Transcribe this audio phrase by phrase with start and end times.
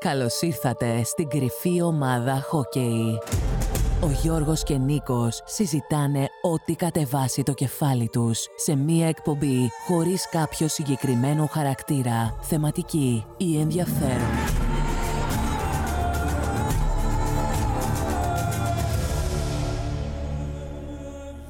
[0.00, 3.18] Καλώς ήρθατε στην κρυφή ομάδα χόκεϊ.
[4.02, 10.68] Ο Γιώργος και Νίκος συζητάνε ό,τι κατεβάσει το κεφάλι τους σε μία εκπομπή χωρίς κάποιο
[10.68, 14.28] συγκεκριμένο χαρακτήρα, θεματική ή ενδιαφέρον.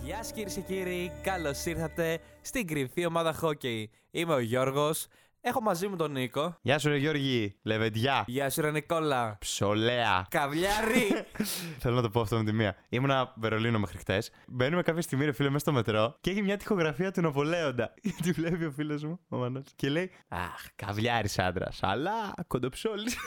[0.04, 3.90] Γεια σας κυρίες και κύριοι, καλώς ήρθατε στην κρυφή ομάδα χόκεϊ.
[4.10, 5.06] Είμαι ο Γιώργος,
[5.40, 6.56] έχω μαζί μου τον Νίκο.
[6.62, 7.58] Γεια σου, ρε Γιώργη.
[7.62, 8.24] Λεβεντιά.
[8.26, 9.36] Γεια σου, ρε Νικόλα.
[9.40, 10.26] Ψολέα.
[10.30, 11.26] Καβλιάρι!
[11.82, 12.76] Θέλω να το πω αυτό με τη μία.
[12.88, 14.30] Ήμουνα Βερολίνο μέχρι χτες.
[14.46, 17.94] Μπαίνουμε κάποια στιγμή, ρε φίλε, μέσα στο μετρό και έχει μια τυχογραφία του Νοπολέοντα.
[18.22, 19.72] Τη βλέπει ο φίλος μου, ο Μανώλης.
[19.76, 21.78] Και λέει Αχ, καβλιάρης άντρας.
[21.82, 23.16] Αλλά κοντοψόλης.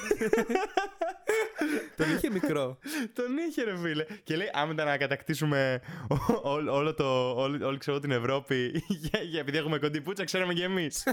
[1.97, 2.77] τον είχε μικρό.
[3.13, 4.05] Τον είχε, ρε φίλε.
[4.23, 8.83] Και λέει, άμα ήταν να κατακτήσουμε ό- ό- όλο το, όλη, όλη ξέρω, την Ευρώπη,
[9.03, 11.03] για, για- επειδή έχουμε κοντή πουτσα, ξέρουμε κι εμείς.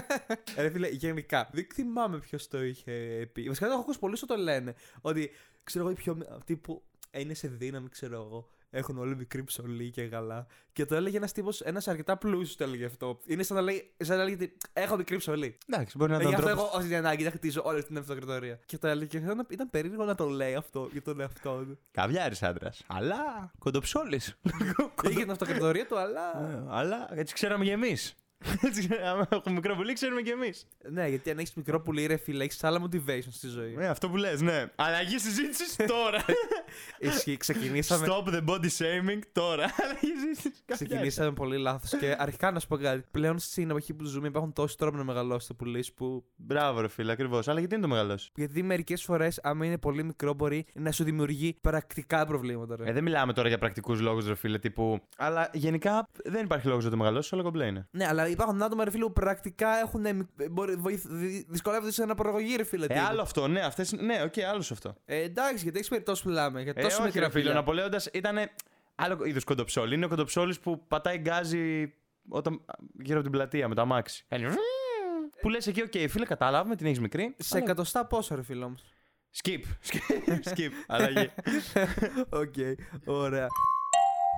[0.57, 2.91] Ρε φίλε, γενικά, δεν θυμάμαι ποιος το είχε
[3.33, 3.43] πει.
[3.47, 4.75] Βασικά το έχω ακούσει πολλοί που το λένε.
[5.01, 5.31] Ότι
[5.63, 6.17] ξέρω εγώ, οι πιο.
[6.35, 8.49] αυτοί που είναι σε δύναμη, ξέρω εγώ.
[8.71, 10.45] Έχουν όλοι μικρή ψωλή και γαλά.
[10.73, 13.19] Και το έλεγε ένας τύπος, ένας αρκετά πλούσιος το έλεγε αυτό.
[13.25, 15.57] Είναι σαν να λέει, σαν να λέει ότι έχω μικρή ψωλή.
[15.67, 17.83] Εντάξει, μπορεί να Ε, ήταν Γι' αυτό τρόπος- εγώ, ως την ανάγκη, δεν χτίζω όλη
[17.83, 18.59] την αυτοκρατορία.
[18.65, 19.05] Και το έλεγε.
[19.05, 21.79] Και ήταν, ήταν περίεργο να το λέει αυτό για τον εαυτό του.
[21.91, 22.83] Καβλιάρη άντρας.
[22.87, 24.35] Αλλά κοντοψόλης.
[25.09, 26.49] Είχε την αυτοκρατορία του, αλλά.
[26.49, 28.15] Ε, Αλλά έτσι ξέραμε κι εμείς.
[29.11, 30.67] Άμα έχουμε μικρό πουλί, ξέρουμε κι εμείς.
[30.89, 33.75] ναι, γιατί αν έχεις μικρό πουλί, ρε φίλε, έχεις άλλα motivation στη ζωή.
[33.79, 34.65] Ε, αυτό που λες, ναι.
[34.75, 36.25] Αλλαγή συζήτησης τώρα.
[36.99, 38.07] Ισχύει, ξεκινήσαμε.
[38.09, 39.63] Stop the body shaming τώρα.
[39.83, 40.63] Αλλαγή συζήτησης.
[40.65, 41.99] Ξεκινήσαμε πολύ λάθος.
[41.99, 43.03] Και αρχικά να σου πω κάτι.
[43.11, 46.25] Πλέον στην εποχή που ζούμε υπάρχουν τόσοι τρόποι να μεγαλώσεις το πουλί σου που.
[46.35, 47.47] Μπράβο, ρε φίλε, ακριβώς.
[47.47, 51.03] Αλλά γιατί είναι το μεγαλώσεις; Γιατί μερικές φορές, άμα είναι πολύ μικρό, μπορεί να σου
[51.03, 52.75] δημιουργεί πρακτικά προβλήματα.
[52.75, 52.89] Ρε.
[52.89, 54.99] Ε, δεν μιλάμε τώρα για πρακτικούς λόγους, ρε φίλε, τύπου.
[55.17, 57.87] Αλλά γενικά δεν υπάρχει λόγος να το μεγαλώσεις, όλα κομπλέ είναι.
[57.91, 60.05] Ναι, αλλά υπάρχουν άτομα, ρε φίλε, που πρακτικά έχουν.
[60.05, 62.85] ε, Μπορεί, βοηθ, δυ- δυσκολεύονται σε ένα προγωγή, ρε φίλε.
[62.85, 62.99] Ε, τύπου.
[63.09, 64.95] άλλο αυτό, ναι, αυτές, ναι, οκ, άλλος σε αυτό.
[65.05, 66.61] Ε, εντάξει, γιατί έχεις περιπτώσεις που μιλάμε.
[66.61, 67.53] Για Ε, τόσο όχι, μικρά ρε φίλε, ο φιλιά.
[67.53, 68.37] Ναπολέοντας ήταν
[68.95, 69.95] άλλο είδου κοντοψόλη.
[69.95, 71.93] Είναι ο κοντοψόλης που πατάει γκάζι
[72.29, 72.61] όταν,
[73.01, 74.25] γύρω από την πλατεία με το αμάξι.
[74.29, 74.55] Κάνει βρρρρ.
[75.41, 77.35] Που λες εκεί, οκ, φίλε, κατάλαβε, την έχεις μικρή.
[77.37, 78.83] Σε αλλά- εκατοστά πόσο, ρε φίλε όμως;
[79.43, 79.59] Skip.
[79.89, 80.33] Skip.
[80.53, 80.69] Skip.
[80.87, 81.29] Αλλαγή.
[82.41, 82.53] Οκ,
[83.05, 83.47] ωραία.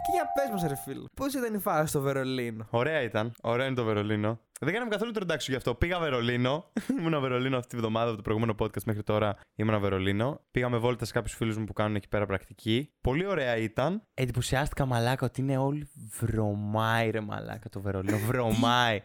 [0.06, 3.32] Και για πες μας, ρε φίλε, πώς ήταν η φάση στο Βερολίνο; Ωραία ήταν.
[3.42, 4.40] Ωραία είναι το Βερολίνο.
[4.64, 5.76] Δεν κάναμε καθόλου introduction γι' αυτό.
[5.76, 6.72] Πήγα Βερολίνο.
[7.00, 9.36] Ήμουνα Βερολίνο αυτή τη βδομάδα από το προηγούμενο podcast μέχρι τώρα.
[9.56, 10.42] Ήμουνα Βερολίνο.
[10.52, 12.92] Πήγαμε βόλτα σε κάποιους φίλους μου που κάνουν εκεί πέρα πρακτική.
[13.02, 14.04] Πολύ ωραία ήταν.
[14.14, 18.18] Εντυπωσιάστηκα μαλάκα ότι είναι όλοι βρωμάει ρε μαλάκα το Βερολίνο.
[18.28, 19.02] Βρωμάει.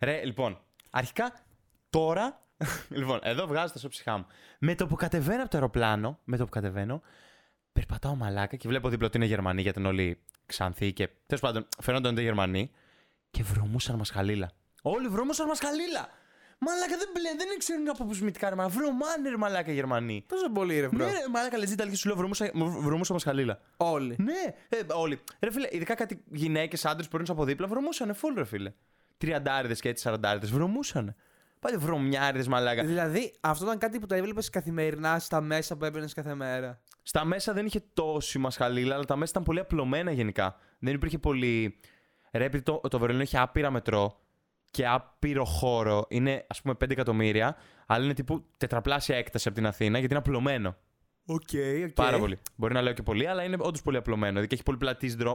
[0.00, 0.58] ρε, λοιπόν,
[0.90, 1.32] αρχικά
[1.90, 2.40] τώρα.
[2.88, 4.26] λοιπόν, εδώ βγάζω τα ψυχά μου.
[4.58, 7.02] Με το που κατεβαίνω από το αεροπλάνο, με το που κατεβαίνω,
[7.76, 11.66] περπατάω μαλάκα και βλέπω δίπλα ότι είναι Γερμανοί γιατί είναι όλοι ξανθοί και τέλος πάντων
[11.82, 12.70] φαίνονταν ότι είναι Γερμανοί
[13.30, 14.50] και βρωμούσαν μας χαλίλα.
[14.82, 16.08] Όλοι βρωμούσαν μας χαλίλα!
[16.58, 18.74] Μαλάκα δεν μπλε, δεν ξέρουν από πουσμητικά ρε μαλάκα.
[18.74, 20.24] Βρωμάνε ρε μαλάκα οι Γερμανοί.
[20.28, 20.92] Τόσο πολύ, ρε, bro.
[20.92, 23.60] Ναι, ρε, μαλάκα λεζίτα αλήθεια σου λέω βρωμούσα, βρωμούσα μας χαλίλα.
[23.76, 24.16] Όλοι.
[24.18, 25.20] Ναι, ε, όλοι.
[25.40, 28.72] Ρε φίλε, ειδικά κάτι γυναίκες, άντρες που είναι από δίπλα βρωμούσαν full ρε φίλε.
[29.18, 31.14] Τριαντάριδες και έτσι σαραντάριδες βρωμούσαν.
[31.60, 32.84] Πάλι βρωμιάριδες μαλάκα.
[32.84, 37.24] Δηλαδή, αυτό ήταν κάτι που τα έβλεπες καθημερινά στα μέσα που έμπαινες κάθε μέρα; Στα
[37.24, 40.56] μέσα δεν είχε τόση μασχαλίλα, αλλά τα μέσα ήταν πολύ απλωμένα γενικά.
[40.78, 41.78] Δεν υπήρχε πολύ.
[42.32, 44.20] Ρε, επειδή το, το Βερολίνο έχει άπειρα μετρό
[44.70, 46.06] και άπειρο χώρο.
[46.08, 47.56] Είναι ας πούμε 5 εκατομμύρια,
[47.86, 50.76] αλλά είναι τύπου τετραπλάσια έκταση από την Αθήνα γιατί είναι απλωμένο.
[51.26, 51.48] OK,
[51.84, 51.92] OK.
[51.94, 52.38] Πάρα πολύ.
[52.56, 54.28] Μπορεί να λέω και πολύ, αλλά είναι όντως πολύ απλωμένο.
[54.28, 54.78] Δηλαδή και έχει πολύ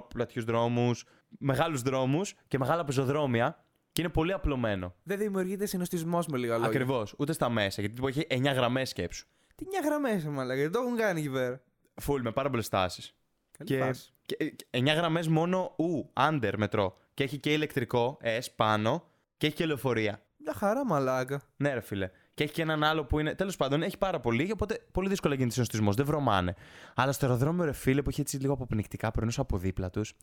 [0.07, 1.05] πλατιούς δρόμους,
[1.39, 4.95] μεγάλους δρόμους και μεγάλα πεζοδρόμια και είναι πολύ απλωμένο.
[5.03, 6.67] Δεν δημιουργείται συνοστισμός με λίγα λόγια.
[6.69, 7.13] Ακριβώς.
[7.17, 9.27] Ούτε στα μέσα, γιατί τύπου έχει 9 γραμμές σκέψου.
[9.61, 11.61] Τι μια γραμμέ, μαλάκα, γιατί το έχουν κάνει εκεί πέρα.
[11.95, 13.13] Φουλ με πάρα πολλές τάσει.
[13.57, 14.11] Καλή Και, φάση.
[14.25, 16.97] και, και 9 γραμμές μόνο ου, under μετρό.
[17.13, 19.07] Και έχει και ηλεκτρικό, S πάνω
[19.37, 20.21] και έχει και λεωφορεία.
[20.37, 21.41] Μια χαρά, μαλάκα.
[21.57, 22.09] Ναι, ρε φίλε.
[22.33, 23.35] Και έχει και έναν άλλο που είναι.
[23.35, 25.91] Τέλος πάντων, έχει πάρα πολύ, οπότε πολύ δύσκολα γίνεται συνοστισμό.
[25.91, 26.55] Δεν βρωμάνε.
[26.95, 30.13] Αλλά στο αεροδρόμιο, ρε φίλε, που έχει έτσι λίγο αποπνικτικά, περνούσα από δίπλα τους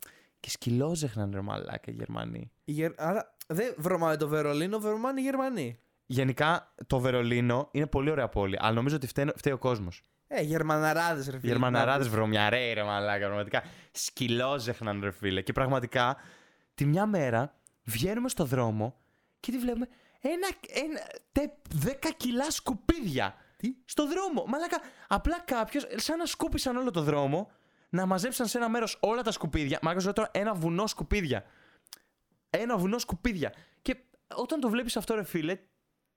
[0.40, 2.50] και σκυλόζεχναν ρε μαλάκα οι Γερμανοί.
[2.64, 2.92] Η Γερ...
[2.96, 5.78] Άρα δεν βρωμάει το Βερολίνο, βρωμάνε οι Γερμανοί.
[6.10, 10.02] Γενικά το Βερολίνο είναι πολύ ωραία πόλη, αλλά νομίζω ότι φταίει, φταίει ο κόσμος.
[10.28, 11.52] Ε, Γερμαναράδες, ρε φίλε.
[11.52, 13.26] Γερμαναράδες βρωμιαρέ, ρε μαλάκα.
[13.26, 13.62] Πραγματικά
[13.92, 15.42] σκυλόζεχναν, ρε φίλε.
[15.42, 16.16] Και πραγματικά
[16.74, 18.96] τη μια μέρα βγαίνουμε στο δρόμο
[19.40, 19.88] και τι βλέπουμε.
[20.20, 20.48] Ένα,
[20.84, 21.00] ένα
[21.32, 21.42] τε,
[21.84, 23.34] 10 κιλά σκουπίδια.
[23.56, 24.44] Τι; Στο δρόμο.
[24.46, 27.50] Μαλάκα, απλά κάποιος, σαν να σκούπισαν όλο το δρόμο,
[27.88, 29.78] να μαζέψαν σε ένα μέρος όλα τα σκουπίδια.
[29.82, 31.44] Μαλάκα, σου λέω τώρα ένα βουνό σκουπίδια.
[32.50, 33.52] Ένα βουνό σκουπίδια.
[33.82, 33.96] Και
[34.34, 35.58] όταν το βλέπεις αυτό, ρε φίλε,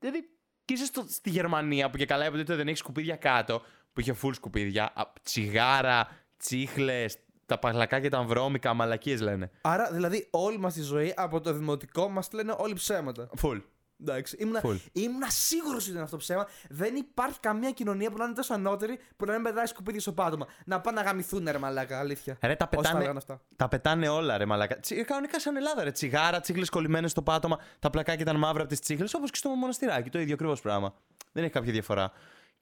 [0.01, 0.29] δηλαδή
[0.65, 3.61] και είσαι στο, στη Γερμανία που και καλά υποτίθεται δεν έχεις σκουπίδια κάτω,
[3.93, 6.07] που είχε full σκουπίδια, α, τσιγάρα,
[6.37, 9.51] τσίχλες, τα παγλακάκια ήταν βρώμικα, μαλακίες λένε.
[9.61, 13.29] Άρα, δηλαδή, όλη μας τη ζωή από το δημοτικό μας λένε όλοι ψέματα.
[13.41, 13.61] Full.
[14.01, 14.77] Εντάξει, ήμουνα, Full.
[14.91, 16.47] ήμουνα σίγουρος ότι ήταν αυτό ψέμα.
[16.69, 20.13] Δεν υπάρχει καμία κοινωνία που να είναι τόσο ανώτερη που να μην πετάει σκουπίδια στο
[20.13, 20.47] πάτωμα.
[20.65, 22.37] Να πάνε να γαμηθούν, ρε μαλάκα, αλήθεια.
[22.41, 23.41] Ρε, τα Όσοι τα πετάνε, λέγανε αυτά.
[23.55, 24.79] τα πετάνε όλα, ρε μαλάκα.
[24.79, 25.91] Τσι, κανονικά σαν Ελλάδα, ρε.
[25.91, 27.59] Τσιγάρα, τσίχλε κολλημένες στο πάτωμα.
[27.79, 30.09] Τα πλακάκια ήταν μαύρα από τις τσίχλε, όπως και στο μοναστηράκι.
[30.09, 30.93] Το ίδιο ακριβώς πράγμα.
[31.31, 32.11] Δεν έχει κάποια διαφορά.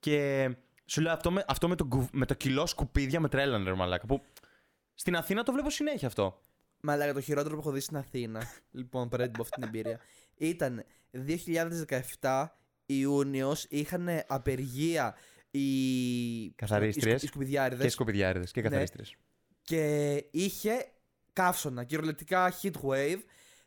[0.00, 0.50] Και
[0.84, 3.76] σου λέω αυτό με, αυτό με, το, γκου- με το κιλό σκουπίδια με τρέλανε, ρε
[3.76, 4.06] μαλάκα.
[4.06, 4.22] Που
[4.94, 6.40] στην Αθήνα το βλέπω συνέχεια αυτό.
[6.82, 10.00] Μαλάκα, το χειρότερο που έχω δει στην Αθήνα, λοιπόν, πέρα από αυτή την εμπειρία,
[10.36, 10.84] ήταν
[12.20, 12.46] 2017
[12.86, 15.14] Ιούνιος, είχαν απεργία
[15.50, 16.50] οι.
[16.50, 18.68] Καθαρίστριες Οι, σκου- οι σκουπιδιάριδες Και σκουπιδιάριδες και Ναι.
[18.68, 19.02] καθαρίστρε.
[19.62, 20.86] και είχε
[21.32, 23.18] καύσωνα, κυριολεκτικά heat wave.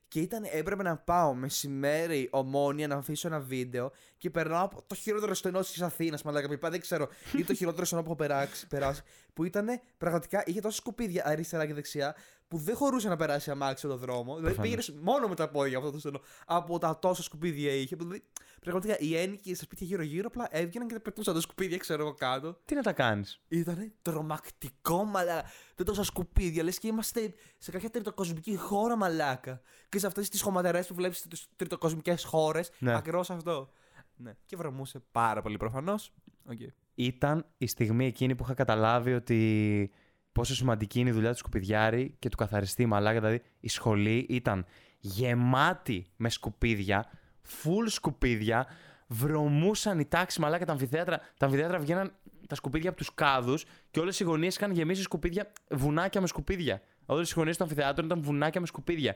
[0.08, 4.96] Και ήταν, έπρεπε να πάω μεσημέρι ομόνια να αφήσω ένα βίντεο και περνάω από το
[4.96, 6.22] χειρότερο στενό της Αθήνας.
[6.24, 9.02] Μαλάκα, που είπα, δεν ξέρω, ή το χειρότερο στενό που έχω περάσει, περάσει.
[9.34, 9.68] Που ήταν
[9.98, 12.16] πραγματικά, είχε τόσα σκουπίδια αριστερά και δεξιά
[12.54, 14.36] που δεν χωρούσε να περάσει αμάξι από το δρόμο.
[14.36, 14.62] Δηλαδή Προφανώς.
[14.86, 16.22] πήγαινες μόνο με τα πόδια αυτό το στενό.
[16.46, 17.96] Από τα τόσα σκουπίδια είχε.
[17.96, 18.24] Δηλαδή,
[18.62, 22.14] πραγματικά οι ένοικοι στα σπίτια γύρω-γύρω απλά έβγαιναν και τα πετούσαν τα σκουπίδια, ξέρω εγώ
[22.14, 22.58] κάτω.
[22.66, 25.50] Τι να τα κάνεις; Ήταν τρομακτικό, μαλάκα.
[25.76, 29.62] Δεν τόσα σκουπίδια, λες και είμαστε σε κάποια τριτοκοσμική χώρα, μαλάκα.
[29.90, 32.96] Και σε αυτές τις χωματερές που βλέπεις στι τριτοκοσμικές χώρες, Ναι.
[32.96, 33.70] ακριβώς αυτό.
[34.16, 34.36] Ναι.
[34.46, 36.14] Και βρωμούσε πάρα πολύ προφανώς.
[36.50, 36.68] Okay.
[36.96, 39.92] Ήταν η στιγμή εκείνη που είχα καταλάβει ότι
[40.34, 43.20] πόσο σημαντική είναι η δουλειά του σκουπιδιάρη και του καθαριστή μαλάκα.
[43.20, 44.66] Δηλαδή η σχολή ήταν
[45.00, 47.10] γεμάτη με σκουπίδια,
[47.42, 48.68] full σκουπίδια,
[49.08, 51.22] βρωμούσαν οι τάξεις μαλάκα τα αμφιθέατρα.
[51.38, 52.12] Τα αμφιθέατρα βγαίναν
[52.48, 56.82] τα σκουπίδια από τους κάδους και όλες οι γωνίε είχαν γεμίσει σκουπίδια, βουνάκια με σκουπίδια.
[57.06, 59.16] Όλες οι γωνίε του αμφιθεάτρου ήταν βουνάκια με σκουπίδια.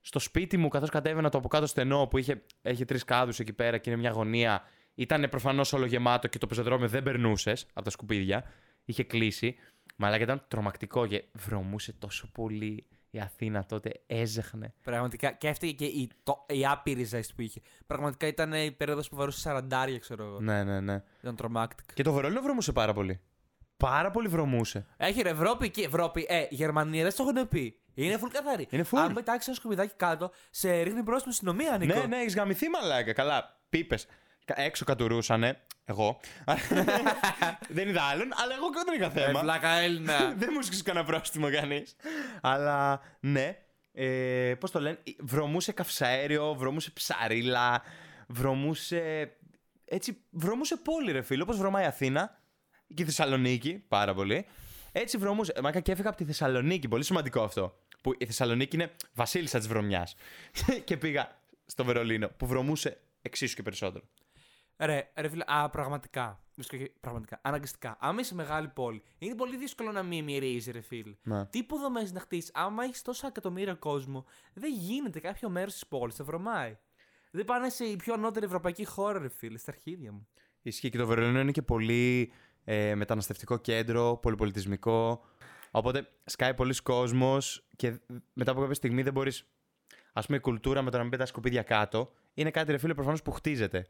[0.00, 3.52] Στο σπίτι μου, καθώς κατέβαινα το από κάτω στενό που είχε, έχει τρεις κάδους εκεί
[3.52, 4.62] πέρα και είναι μια γωνία,
[4.94, 8.44] ήταν προφανώς όλο γεμάτο και το πεζοδρόμιο δεν περνούσες από τα σκουπίδια.
[8.84, 9.56] Είχε κλείσει.
[9.96, 13.92] Μαλάκα ήταν τρομακτικό και βρωμούσε τόσο πολύ η Αθήνα τότε.
[14.06, 14.74] Έζεχνε.
[14.82, 17.60] Πραγματικά και αυτή και η, το, η άπειρη ζέστη που είχε.
[17.86, 20.40] Πραγματικά ήταν η περίοδος που βαρούσε 40, ξέρω εγώ.
[20.40, 21.02] Ναι, ναι, ναι.
[21.20, 21.94] Ήταν τρομακτικ-.
[21.94, 23.20] Και το Βερολίνο βρωμούσε πάρα πολύ.
[23.76, 24.86] Πάρα πολύ βρωμούσε.
[24.96, 26.26] Έχει ρε Ευρώπη και Ευρώπη.
[26.28, 27.76] Ε, Γερμανία δεν το έχουν πει.
[27.94, 28.66] Είναι full καθαρή.
[28.70, 28.98] Είναι full.
[28.98, 31.98] Αν πετάξεις ένα σκουπιδάκι κάτω, σε ρίχνει πρόστιμο αστυνομία, Νίκο.
[31.98, 33.12] Ναι, ναι, έχεις γαμηθεί μαλάκα.
[33.12, 34.06] Καλά, πίπες.
[34.46, 35.60] Έξω κατουρούσανε.
[35.84, 36.20] Εγώ.
[37.68, 39.40] δεν είδα άλλον, αλλά εγώ δεν είχα Ε, θέμα.
[39.40, 40.18] βλάκα Έλληνα.
[40.38, 41.96] δεν μου σκίσει κανένα πρόστιμο κανείς.
[42.40, 43.56] αλλά ναι.
[43.92, 47.82] Ε, Πώς το λένε, βρωμούσε καυσαέριο, βρωμούσε ψαρίλα,
[48.28, 49.32] βρωμούσε.
[49.84, 51.42] Έτσι, βρωμούσε πόλη, ρε φίλε.
[51.42, 52.38] Όπως βρωμάει η Αθήνα
[52.94, 54.46] και η Θεσσαλονίκη, πάρα πολύ.
[54.92, 55.52] Έτσι βρωμούσε.
[55.62, 57.78] Μάκα και έφυγα από τη Θεσσαλονίκη, πολύ σημαντικό αυτό.
[58.02, 60.14] Που η Θεσσαλονίκη είναι βασίλισσα της βρωμιάς.
[60.84, 64.04] και πήγα στο Βερολίνο, που βρωμούσε εξίσου και περισσότερο.
[64.84, 66.40] Ρε, ρε φίλε, α, πραγματικά.
[66.54, 67.38] Βρίσκω- Πραγματικά.
[67.42, 67.96] Αναγκαστικά.
[68.00, 71.14] Άμα είσαι μεγάλη πόλη, είναι πολύ δύσκολο να μην μυρίζει, ρε φίλε.
[71.22, 71.46] Ναι.
[71.46, 74.24] Τι υποδομέ να χτίσει, άμα έχεις τόσα εκατομμύρια κόσμο,
[74.54, 76.76] δεν γίνεται κάποιο μέρος της πόλης, θα βρωμάει.
[77.30, 80.28] Δεν πάνε σε η πιο ανώτερη ευρωπαϊκή χώρα, ρε φίλε, στα αρχίδια μου.
[80.62, 82.32] Ισχύει και το Βερολίνο είναι και πολύ
[82.64, 85.24] ε, μεταναστευτικό κέντρο, πολυπολιτισμικό.
[85.70, 87.98] Οπότε σκάει πολλοί κόσμος και
[88.32, 89.44] μετά από κάποια στιγμή δεν μπορείς.
[90.12, 92.94] Α πούμε, η κουλτούρα με το να μην πετάς σκουπίδια κάτω είναι κάτι, ρε φίλε,
[92.94, 93.86] προφανώς που χτίζεται.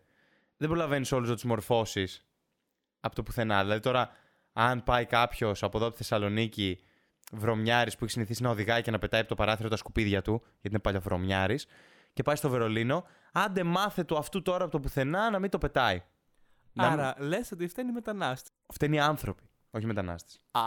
[0.62, 2.26] Δεν προλαβαίνεις όλους να τους μορφώσεις
[3.00, 3.62] από το πουθενά.
[3.62, 4.10] Δηλαδή τώρα,
[4.52, 6.78] αν πάει κάποιος από εδώ από τη Θεσσαλονίκη,
[7.32, 10.32] βρωμιάρης που έχει συνηθίσει να οδηγάει και να πετάει από το παράθυρο τα σκουπίδια του,
[10.42, 11.66] γιατί είναι παλιά βρωμιάρης,
[12.12, 15.58] και πάει στο Βερολίνο, άντε μάθε του αυτού τώρα από το πουθενά να μην το
[15.58, 16.02] πετάει.
[16.72, 18.52] Να μην- Άρα, λες ότι φταίνει οι μετανάστες.
[18.72, 20.38] Φταίνει οι άνθρωποι, όχι οι μετανάστες.
[20.50, 20.60] Α.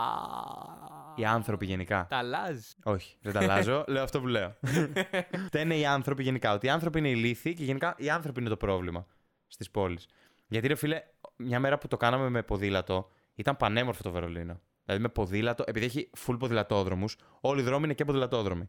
[1.16, 2.06] Οι άνθρωποι γενικά.
[2.08, 2.76] Τα αλλάζεις.
[2.84, 3.84] Όχι, δεν τα αλλάζω.
[3.88, 4.56] λέω αυτό που λέω.
[5.46, 6.52] Φταίνε οι άνθρωποι γενικά.
[6.52, 9.06] Ότι οι άνθρωποι είναι ηλίθιοι και γενικά οι άνθρωποι είναι το πρόβλημα
[9.56, 10.08] στις πόλεις.
[10.46, 11.02] Γιατί ρε φίλε,
[11.36, 14.60] μια μέρα που το κάναμε με ποδήλατο, ήταν πανέμορφο το Βερολίνο.
[14.84, 18.68] Δηλαδή με ποδήλατο, επειδή έχει full ποδηλατόδρομους, όλοι οι δρόμοι είναι και ποδηλατόδρομοι.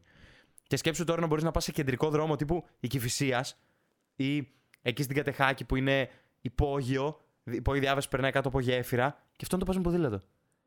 [0.66, 3.44] Και σκέψου τώρα να μπορείς να πας σε κεντρικό δρόμο τύπου η Κυφυσία
[4.16, 4.48] ή
[4.82, 9.60] εκεί στην Κατεχάκη που είναι υπόγειο, υπόγειο διάβαση περνάει κάτω από γέφυρα, και αυτό να
[9.60, 10.22] το πας με ποδήλατο.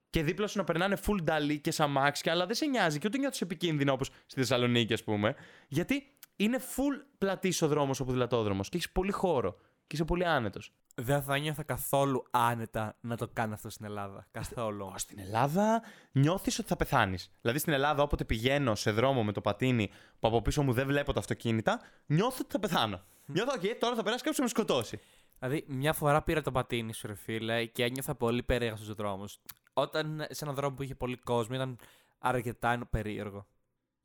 [0.10, 3.18] Και δίπλα σου να περνάνε full νταλί και αμάξια, αλλά δεν σε νοιάζει και ούτε
[3.18, 5.36] νιώθεις επικίνδυνο όπως στη Θεσσαλονίκη, ας πούμε.
[5.68, 6.04] Γιατί
[6.36, 9.58] είναι full πλατή ο δρόμος ο ποδηλατόδρομος και έχεις πολύ χώρο
[9.92, 10.74] και είσαι πολύ άνετος.
[10.96, 14.28] Δεν θα νιώθω καθόλου άνετα να το κάνω αυτό στην Ελλάδα.
[14.32, 14.86] Καθόλου.
[14.86, 15.02] όμως.
[15.02, 15.82] Στην Ελλάδα
[16.12, 17.32] νιώθεις ότι θα πεθάνεις.
[17.42, 20.88] Δηλαδή στην Ελλάδα, όποτε πηγαίνω σε δρόμο με το πατίνι που από πίσω μου δεν
[20.88, 23.02] βλέπω τα αυτοκίνητα, νιώθω ότι θα πεθάνω.
[23.26, 25.00] Νιώθω, OK, τώρα θα περάσει κάποιος να με σκοτώσει.
[25.40, 29.40] Δηλαδή, μια φορά πήρα το πατίνι σου, ρε φίλε, και ένιωθα πολύ περίεργα στους δρόμους.
[29.74, 31.78] Όταν σε έναν δρόμο που είχε πολύ κόσμο ήταν
[32.20, 33.46] αρκετά περίεργο.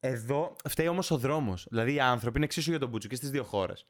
[0.00, 1.66] Εδώ φταίει όμως ο δρόμος.
[1.70, 3.86] Δηλαδή οι άνθρωποι είναι εξίσου για τον Μπούτσο και στις δύο χώρες.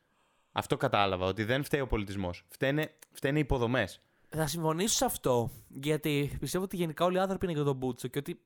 [0.59, 2.45] Αυτό κατάλαβα, ότι δεν φταίει ο πολιτισμός.
[2.49, 4.01] Φταίνε, φταίνε οι υποδομές.
[4.29, 8.09] Θα συμφωνήσω σε αυτό, γιατί πιστεύω ότι γενικά όλοι οι άνθρωποι είναι για τον Μπούτσο
[8.09, 8.41] και ότι.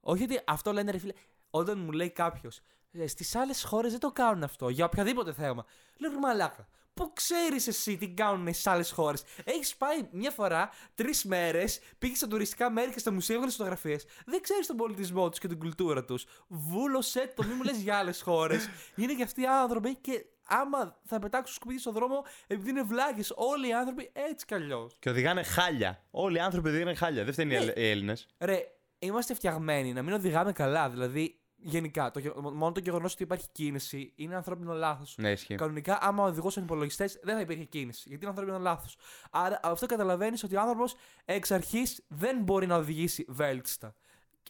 [0.00, 1.12] Όχι ότι αυτό λένε ρε φίλε,
[1.50, 2.60] όταν μου λέει κάποιος,
[3.06, 5.64] στις άλλες χώρες δεν το κάνουν αυτό, για οποιοδήποτε θέμα.
[5.98, 6.68] Λέω ρε μαλάκα.
[6.94, 12.16] Πού ξέρεις εσύ τι κάνουν στις άλλες χώρες; Έχεις πάει μια φορά, τρεις μέρες, πήγες
[12.16, 14.04] στα τουριστικά μέρη και στα μουσεία, έβγαλες φωτογραφίες.
[14.26, 16.24] Δεν ξέρεις τον πολιτισμό τους και την κουλτούρα τους.
[16.48, 18.68] Βούλωσε το, μη μου λες για άλλες χώρες.
[18.96, 23.22] Είναι και αυτοί οι άνθρωποι και άμα θα πετάξουν σκουπίδι στον δρόμο επειδή είναι βλάκε.
[23.34, 24.96] Όλοι οι άνθρωποι έτσι κι αλλιώς.
[24.98, 26.02] Και οδηγάνε χάλια.
[26.10, 27.24] Όλοι οι άνθρωποι οδηγάνε χάλια.
[27.24, 27.72] Δεν φταίνει Ναι.
[27.76, 28.26] οι Έλληνες.
[28.38, 28.60] Ρε,
[28.98, 30.90] είμαστε φτιαγμένοι να μην οδηγάμε καλά.
[30.90, 35.14] Δηλαδή, γενικά, το, γε- μόνο το γεγονός ότι υπάρχει κίνηση είναι ανθρώπινο λάθος.
[35.18, 35.54] Ναι, ισχύει.
[35.54, 38.02] Κανονικά, άμα οδηγούσαν υπολογιστές, δεν θα υπήρχε κίνηση.
[38.08, 38.96] Γιατί είναι ανθρώπινο λάθος.
[39.30, 43.94] Άρα, αυτό καταλαβαίνεις ότι ο άνθρωπος εξ αρχής δεν μπορεί να οδηγήσει βέλτιστα.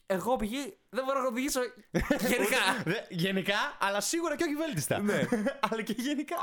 [0.05, 1.59] Εγώ πηγή δεν μπορώ να οδηγήσω
[2.19, 2.57] γενικά.
[2.91, 4.99] Δε- γενικά, αλλά σίγουρα και όχι βέλτιστα.
[4.99, 5.21] Ναι.
[5.69, 6.35] αλλά και γενικά.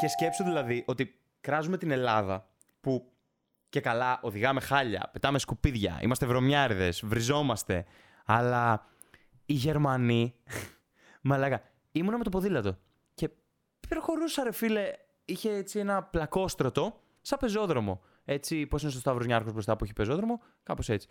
[0.00, 2.48] Και σκέψου δηλαδή ότι κράζουμε την Ελλάδα
[2.80, 3.12] που
[3.68, 7.84] και καλά οδηγάμε χάλια, πετάμε σκουπίδια, είμαστε βρωμιάριδες, βριζόμαστε.
[8.24, 8.86] Αλλά
[9.46, 10.34] οι Γερμανοί,
[11.22, 12.78] μαλάκα, ήμουνα με το ποδήλατο
[13.14, 13.28] και
[13.88, 14.90] προχωρούσα ρε φίλε,
[15.24, 18.00] είχε έτσι ένα πλακόστρωτο σαν πεζόδρομο.
[18.24, 21.08] Έτσι, πώς είναι στο Σταύρος Νιάρχος μπροστά που έχει πεζόδρομο, κάπως έτσι.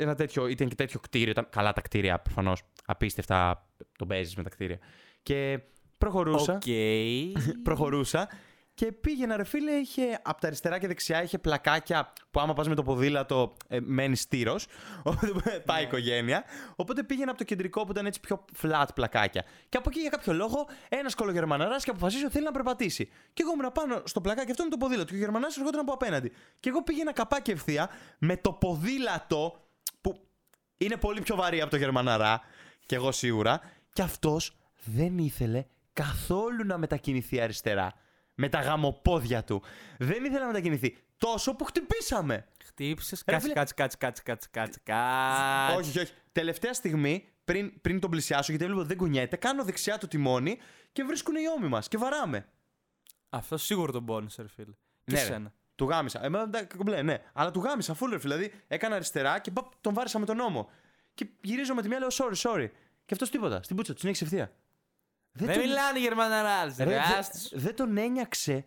[0.00, 2.62] Ένα τέτοιο, ήταν και τέτοιο κτίριο, ήταν καλά τα κτίρια προφανώς.
[2.84, 4.78] Απίστευτα τον παίζεις με τα κτίρια.
[5.22, 5.60] Και
[5.98, 6.62] προχωρούσα Οκ.
[7.68, 8.28] προχωρούσα
[8.80, 12.68] και πήγαινα, ρε φίλε, είχε από τα αριστερά και δεξιά είχε πλακάκια που άμα πας
[12.68, 14.66] με το ποδήλατο ε, μένεις στείρος.
[15.66, 16.44] πάει η οικογένεια.
[16.76, 19.44] Οπότε πήγαινα από το κεντρικό που ήταν έτσι πιο flat πλακάκια.
[19.68, 23.08] Και από εκεί για κάποιο λόγο ένας κολογερμαναράς και αποφασίσει ότι θέλει να περπατήσει.
[23.32, 25.08] Και εγώ ήμουν πάνω στο πλακάκι αυτό με το ποδήλατο.
[25.08, 26.32] Και ο Γερμανάς ερχόταν από απέναντι.
[26.60, 29.69] Και εγώ πήγαινα καπάκι ευθεία με το ποδήλατο που
[30.80, 32.40] είναι πολύ πιο βαρύ από το Γερμαναρά.
[32.86, 33.60] Και εγώ σίγουρα.
[33.92, 37.92] Και αυτός δεν ήθελε καθόλου να μετακινηθεί αριστερά.
[38.34, 39.62] Με τα γαμοπόδια του.
[39.98, 40.96] Δεν ήθελε να μετακινηθεί.
[41.18, 42.46] Τόσο που χτυπήσαμε.
[42.64, 43.22] Χτύπησες.
[43.26, 43.58] Ρε Κάτσε, φίλε.
[43.58, 44.80] κάτσε, κάτσε, κάτσε, κάτσε, κάτσε.
[44.84, 45.76] κάτσε.
[45.76, 46.12] όχι, όχι, όχι.
[46.32, 50.58] Τελευταία στιγμή, πριν, πριν τον πλησιάσω, γιατί έβλεπα ότι δεν κουνιέται, κάνω δεξιά το τιμόνι
[50.92, 52.46] και βρίσκουν οι ώμοι μας και βαράμε.
[53.30, 54.72] Αυτό σίγουρα τον πόνισε, ρε φίλε.
[55.04, 55.24] Και Ναι, ρε.
[55.26, 55.52] σένα.
[55.80, 56.24] Του γάμισα.
[56.24, 57.18] Εμένα δεν τα κομπλέ, ναι.
[57.32, 58.36] Αλλά του γάμισα, full ρε φίλε.
[58.36, 60.70] Δηλαδή έκανα αριστερά και παπ, τον βάρισα με τον νόμο.
[61.14, 62.68] Και γυρίζω με τη μία, λέω sorry, sorry.
[63.04, 63.62] Και αυτός τίποτα.
[63.62, 64.52] Στην πούτσα του συνέχισε ευθεία.
[65.32, 66.84] Δεν τον- μιλάνε οι Γερμαναράδε.
[66.84, 67.48] Ρε, Ρε, δε- άστους.
[67.62, 68.64] δεν τον ένιαξε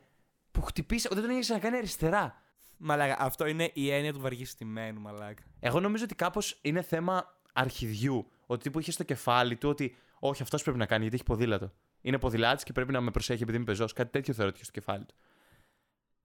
[0.52, 1.10] που χτυπήσα.
[1.12, 2.42] Δεν τον ένιαξε να κάνει αριστερά.
[2.78, 5.44] Μαλάκα, αυτό είναι η έννοια του βαργιστημένου, μαλάκα.
[5.60, 8.28] Εγώ νομίζω ότι κάπως είναι θέμα αρχιδιού.
[8.46, 11.72] Ότι τύπου είχε στο κεφάλι του ότι όχι, αυτός πρέπει να κάνει γιατί έχει ποδήλατο.
[12.02, 13.94] Είναι ποδηλάτης και πρέπει να με προσέχει επειδή είμαι πεζός.
[13.94, 15.16] Κάτι τέτοιο θεωρώ ότι είχε στο κεφάλι του.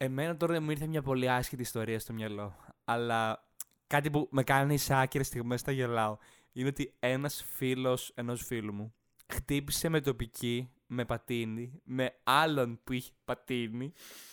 [0.01, 2.57] Εμένα τώρα μου ήρθε μια πολύ άσχετη ιστορία στο μυαλό.
[2.85, 3.49] Αλλά
[3.87, 6.17] κάτι που με κάνει σε άκυρες στιγμές θα γελάω.
[6.53, 8.95] Είναι ότι ένας φίλος ενός φίλου μου
[9.33, 13.93] χτύπησε με τοπική, με πατίνι, με άλλον που είχε πατίνι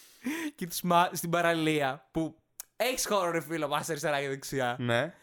[0.55, 1.09] και τους μα...
[1.13, 2.35] στην παραλία που
[2.75, 4.75] έχεις χώρο ρε φίλο, πας αριστερά και δεξιά.
[4.79, 5.13] Ναι.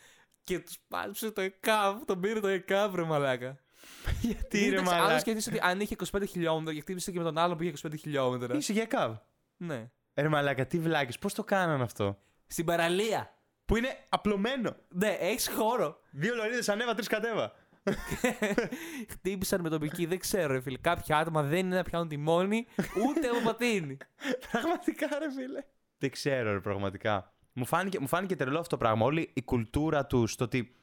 [0.45, 3.59] και τους πάλιψε το ΕΚΑΒ, τον πήρε το ΕΚΑΒ ρε μαλάκα.
[4.21, 5.19] Γιατί ρε Εντάξει, Αν μαλάκα.
[5.19, 7.99] σκεφτείς ότι αν είχε 25 χιλιόμετρα και χτύπησε και με τον άλλον που είχε 25
[7.99, 8.57] χιλιόμετρα.
[8.57, 9.17] Είσαι για καβ.
[9.57, 9.91] Ναι.
[10.15, 13.35] Ρε μαλάκα, τι βλάκες, πώς το κάνανε αυτό; Στην παραλία.
[13.65, 14.77] Που είναι απλωμένο.
[14.89, 16.01] Ναι, έχεις χώρο.
[16.11, 17.53] Δύο λωρίδες ανέβα, τρεις κατέβα.
[19.13, 20.79] Χτύπησαν με τοπική, δεν ξέρω, ρε φίλε.
[20.79, 22.67] Κάποια άτομα δεν είναι να πιάνουν τη μόνη,
[23.07, 23.97] ούτε από πατίνι.
[24.51, 25.65] Πραγματικά, ρε φίλε.
[25.99, 27.33] Δεν ξέρω, ρε, πραγματικά.
[27.53, 29.05] Μου φάνηκε, μου φάνηκε τρελό αυτό το πράγμα.
[29.05, 30.77] Όλη η κουλτούρα τους στο ότι.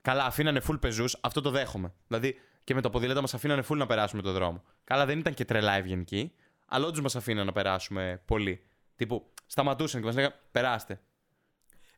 [0.00, 1.92] Καλά, αφήνανε full πεζούς, αυτό το δέχομαι.
[2.06, 4.62] Δηλαδή και με το ποδήλατο μας αφήνανε full να περάσουμε το δρόμο.
[4.84, 6.34] Καλά, δεν ήταν και τρελά ευγενικοί,
[6.66, 8.66] αλλά όντως μας αφήνανε να περάσουμε πολύ.
[8.96, 11.00] Τύπου, σταματούσαν και μας λέγανε Περάστε.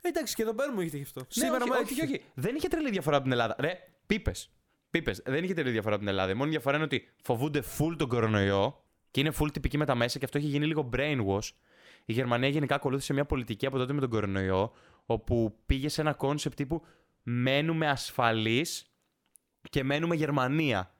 [0.00, 1.20] Εντάξει, και εδώ πέρα μου είχε αυτό.
[1.20, 2.22] Ναι, Σήμερα όχι, μου όχι, όχι, όχι.
[2.34, 3.56] Δεν είχε τρελή διαφορά από την Ελλάδα.
[3.58, 4.50] Ρε, πίπες.
[4.90, 5.22] Πίπες.
[5.24, 6.32] Δεν είχε τρελή διαφορά από την Ελλάδα.
[6.32, 9.94] Η μόνη διαφορά είναι ότι φοβούνται full τον κορονοϊό και είναι full τυπική με τα
[9.94, 11.48] μέσα και αυτό έχει γίνει λίγο brainwash.
[12.04, 14.72] Η Γερμανία γενικά ακολούθησε μια πολιτική από τότε με τον κορονοϊό,
[15.06, 16.82] όπου πήγε σε ένα concept τύπου
[17.22, 18.90] μένουμε ασφαλείς
[19.70, 20.94] και μένουμε Γερμανία.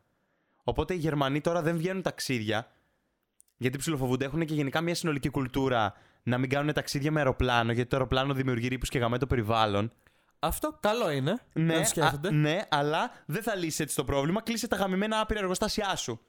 [0.65, 2.71] Οπότε οι Γερμανοί τώρα δεν βγαίνουν ταξίδια,
[3.57, 4.25] γιατί ψιλοφοβούνται.
[4.25, 8.35] Έχουν και γενικά μια συνολική κουλτούρα να μην κάνουν ταξίδια με αεροπλάνο, γιατί το αεροπλάνο
[8.35, 9.93] δημιουργεί ρήπους και γαμάει το περιβάλλον.
[10.39, 11.39] Αυτό καλό είναι.
[11.53, 12.29] Ναι, να το σκέφτονται.
[12.29, 14.43] α, ναι, αλλά δεν θα λύσει έτσι το πρόβλημα.
[14.43, 16.21] Κλείσε τα γαμημένα άπειρα εργοστάσια σου.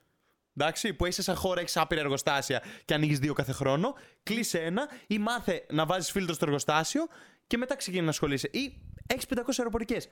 [0.58, 3.94] Εντάξει, που είσαι σαν χώρα, έχεις άπειρα εργοστάσια και ανοίγεις δύο κάθε χρόνο.
[4.24, 7.08] Κλείσε ένα ή μάθε να βάζεις φίλτρο στο εργοστάσιο
[7.48, 8.50] και μετά ξεκινά να ασχολείσαι.
[8.52, 10.10] Ή έχεις 500 αεροπορικές.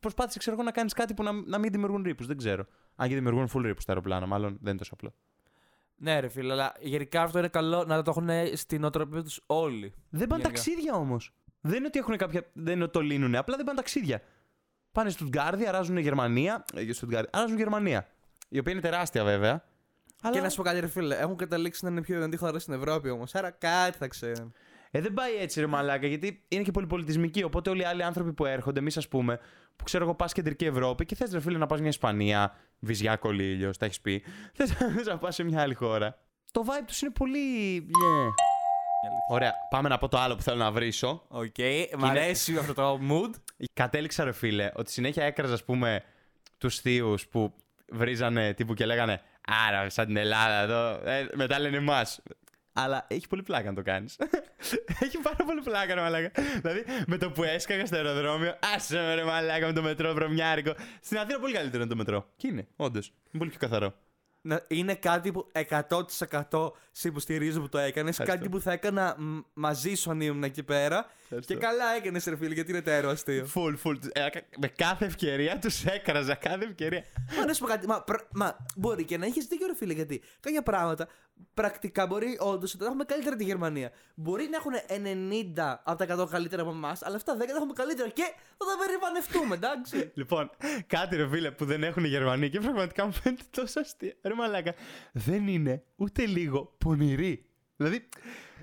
[0.00, 2.26] Προσπάθησε, ξέρω εγώ, να κάνεις κάτι που να, να μην δημιουργούν ρήπους.
[2.26, 2.66] Δεν ξέρω.
[2.96, 5.14] Αν και δημιουργούν full ρήπους τα αεροπλάνα, μάλλον δεν είναι τόσο απλό.
[6.00, 9.94] Ναι, ρε φίλε, αλλά γενικά αυτό είναι καλό να το έχουν στην οτροπία τους όλοι.
[10.10, 10.48] Δεν πάνε Γενικά.
[10.48, 11.32] ταξίδια όμως.
[11.60, 12.46] Δεν είναι ότι έχουν κάποια.
[12.52, 14.22] Δεν είναι ότι το λύνουν, απλά δεν πάνε ταξίδια.
[14.92, 16.64] Πάνε στο Στουτγκάρδι, αράζουν Γερμανία.
[16.74, 18.08] Ε, Στουτγκάρδι, αράζουν Γερμανία.
[18.48, 19.64] Η οποία είναι τεράστια βέβαια.
[20.22, 20.34] Αλλά...
[20.34, 22.74] Και να σου πω κάτι, ρε φίλε, έχουν καταλήξει να είναι πιο δυνατή χώρα στην
[22.74, 23.34] Ευρώπη όμως.
[23.34, 24.52] Άρα κάτι θα ξέρουν.
[24.90, 27.42] Ε, δεν πάει έτσι, ρε Μαλάκα, γιατί είναι και πολυπολιτισμική.
[27.42, 29.38] Οπότε όλοι οι άλλοι άνθρωποι που έρχονται, εμείς ας πούμε,
[29.76, 33.16] που ξέρω εγώ, πας κεντρική Ευρώπη και θες, ρε φίλε, να πας μια Ισπανία, βυζιά
[33.16, 34.22] κολύλιο, τα έχεις πει.
[34.56, 36.18] Θες να πας σε μια άλλη χώρα.
[36.52, 37.78] το vibe τους είναι πολύ.
[37.86, 38.28] Yeah.
[39.30, 41.24] Ωραία, πάμε να πω το άλλο που θέλω να βρίσω.
[41.28, 41.54] Οκ,
[41.98, 43.30] μ' αρέσει αυτό το mood.
[43.72, 46.02] Κατέληξα, ρε φίλε, ότι συνέχεια έκραζα, ας πούμε,
[46.58, 47.54] τους θείου που
[47.88, 49.22] βρίζανε τύπου και λέγανε
[49.68, 51.10] Άρα, σαν την Ελλάδα εδώ.
[51.10, 52.20] Ε, μετά λένε εμάς.
[52.78, 54.16] Αλλά έχει πολύ πλάκα να το κάνεις.
[55.04, 56.30] έχει πάρα πολύ πλάκα, ρε μαλάκα.
[56.62, 60.74] δηλαδή, με το που έσκαγα στο αεροδρόμιο, άσε με ρε μαλάκα με το μετρό βρωμιάρικο.
[61.00, 62.28] Στην Αθήνα πολύ καλύτερο είναι το μετρό.
[62.36, 63.06] Και είναι, όντως.
[63.06, 63.94] Είναι πολύ πιο καθαρό.
[64.40, 68.10] Να- είναι κάτι που 100% σε υποστηρίζω που το έκανες.
[68.10, 68.36] Ευχαριστώ.
[68.38, 71.10] Κάτι που θα έκανα μ, μαζί σου αν ήμουν εκεί πέρα.
[71.22, 71.54] Ευχαριστώ.
[71.54, 73.44] Και καλά έκανες, ρε φίλε, γιατί είναι τέρο αστείο.
[73.46, 73.96] Φουλ, φουλ.
[74.12, 74.26] Ε,
[74.58, 76.34] με κάθε ευκαιρία τους έκραζα.
[76.34, 77.04] Κάθε ευκαιρία.
[77.38, 77.86] Μα να σου πω κάτι.
[77.86, 81.08] Μα, πρ- μα μπορεί και να έχεις δίκιο, ρε φίλε, γιατί κάποια πράγματα
[81.54, 83.90] πρακτικά μπορεί όντως να τα έχουμε καλύτερα τη Γερμανία.
[84.14, 84.72] Μπορεί να έχουν
[85.56, 88.22] 90 από τα 100 καλύτερα από εμάς, αλλά αυτά 10 τα έχουμε καλύτερα και
[88.56, 90.10] θα τα περηφανευτούμε, εντάξει.
[90.20, 90.50] Λοιπόν,
[90.86, 94.12] κάτι ρε φίλε που δεν έχουν οι Γερμανοί και πραγματικά μου φαίνεται τόσο αστείο.
[94.22, 94.74] Ρε μαλάκα,
[95.12, 97.46] δεν είναι ούτε λίγο πονηροί.
[97.76, 98.08] Δηλαδή,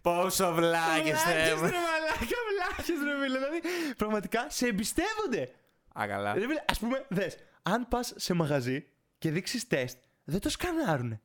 [0.01, 3.37] Πόσο βλάκες Βλάκες, ρε μαλάκα, βλάκες ρε φίλε.
[3.37, 3.61] Δηλαδή,
[3.97, 5.51] πραγματικά σε εμπιστεύονται.
[5.93, 6.33] Αγαλά.
[6.33, 8.85] Ρε φίλε, ας πούμε, δες, αν πας σε μαγαζί
[9.17, 11.21] και δείξεις τεστ, δεν το σκανάρουνε.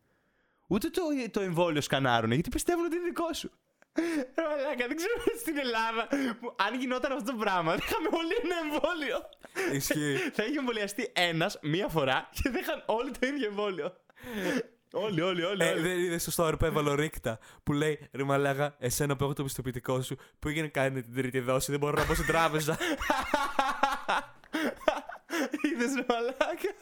[0.72, 3.50] Ούτε το, το εμβόλιο σκανάρουνε, γιατί πιστεύουν ότι είναι δικό σου.
[4.34, 6.08] Ρε μαλάκα, δεν ξέρω στην Ελλάδα
[6.40, 9.18] που αν γινόταν αυτό το πράγμα, θα είχαμε όλοι ένα εμβόλιο.
[9.72, 10.30] Ισχύει.
[10.32, 13.96] θα είχε εμβολιαστεί ένας μία φορά και δεν είχαν όλοι το ίδιο εμβόλιο.
[14.92, 15.64] όλοι, όλοι, όλοι.
[15.64, 15.80] Ε, όλοι.
[15.80, 19.32] δεν είδες στο story που έβαλε ο Ρίκτα που λέει Ρε Μαλάγα, εσένα που έχω
[19.32, 22.78] το πιστοποιητικό σου που έγινε κάνει την τρίτη δόση, δεν μπορώ να πάω στην τράπεζα.
[25.62, 26.74] Είδες ρε μαλάκα.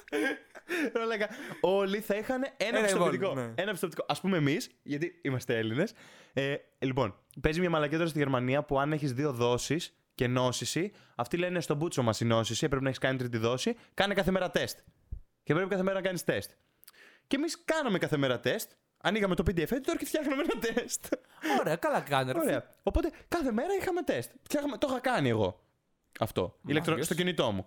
[0.92, 1.28] Ρε μαλάκα.
[1.60, 3.26] Όλοι θα είχαν ένα, Ένα πιστοποιητικό.
[3.28, 3.62] εμβόλιο, ναι.
[3.62, 4.06] Ένα πιστοποιητικό.
[4.08, 5.92] Α πούμε εμείς, γιατί είμαστε Έλληνες.
[6.32, 10.92] Ε, λοιπόν, παίζει μια μαλακία τώρα στη Γερμανία που αν έχεις δύο δόσεις και νόσηση,
[11.14, 14.30] αυτοί λένε στον μπούτσο μας η νόσηση, πρέπει να έχεις κάνει τρίτη δόση, κάνε κάθε
[14.30, 14.78] μέρα τεστ.
[15.42, 16.50] Και πρέπει κάθε μέρα να κάνεις τεστ.
[17.26, 18.70] Και εμείς κάναμε κάθε μέρα τεστ.
[19.00, 21.06] Ανοίγαμε το PDF editor και φτιάχναμε ένα τεστ.
[21.60, 22.32] Ωραία, καλά κάνει.
[22.32, 22.38] ρε.
[22.38, 22.74] Ωραία.
[22.82, 24.30] Οπότε κάθε μέρα είχαμε τεστ.
[24.42, 25.64] Φτιάχναμε- το είχα κάνει εγώ.
[26.20, 26.58] Αυτό.
[26.66, 26.90] Ηλεκτρο...
[26.90, 27.06] Μάγκες.
[27.06, 27.66] Στο κινητό μου.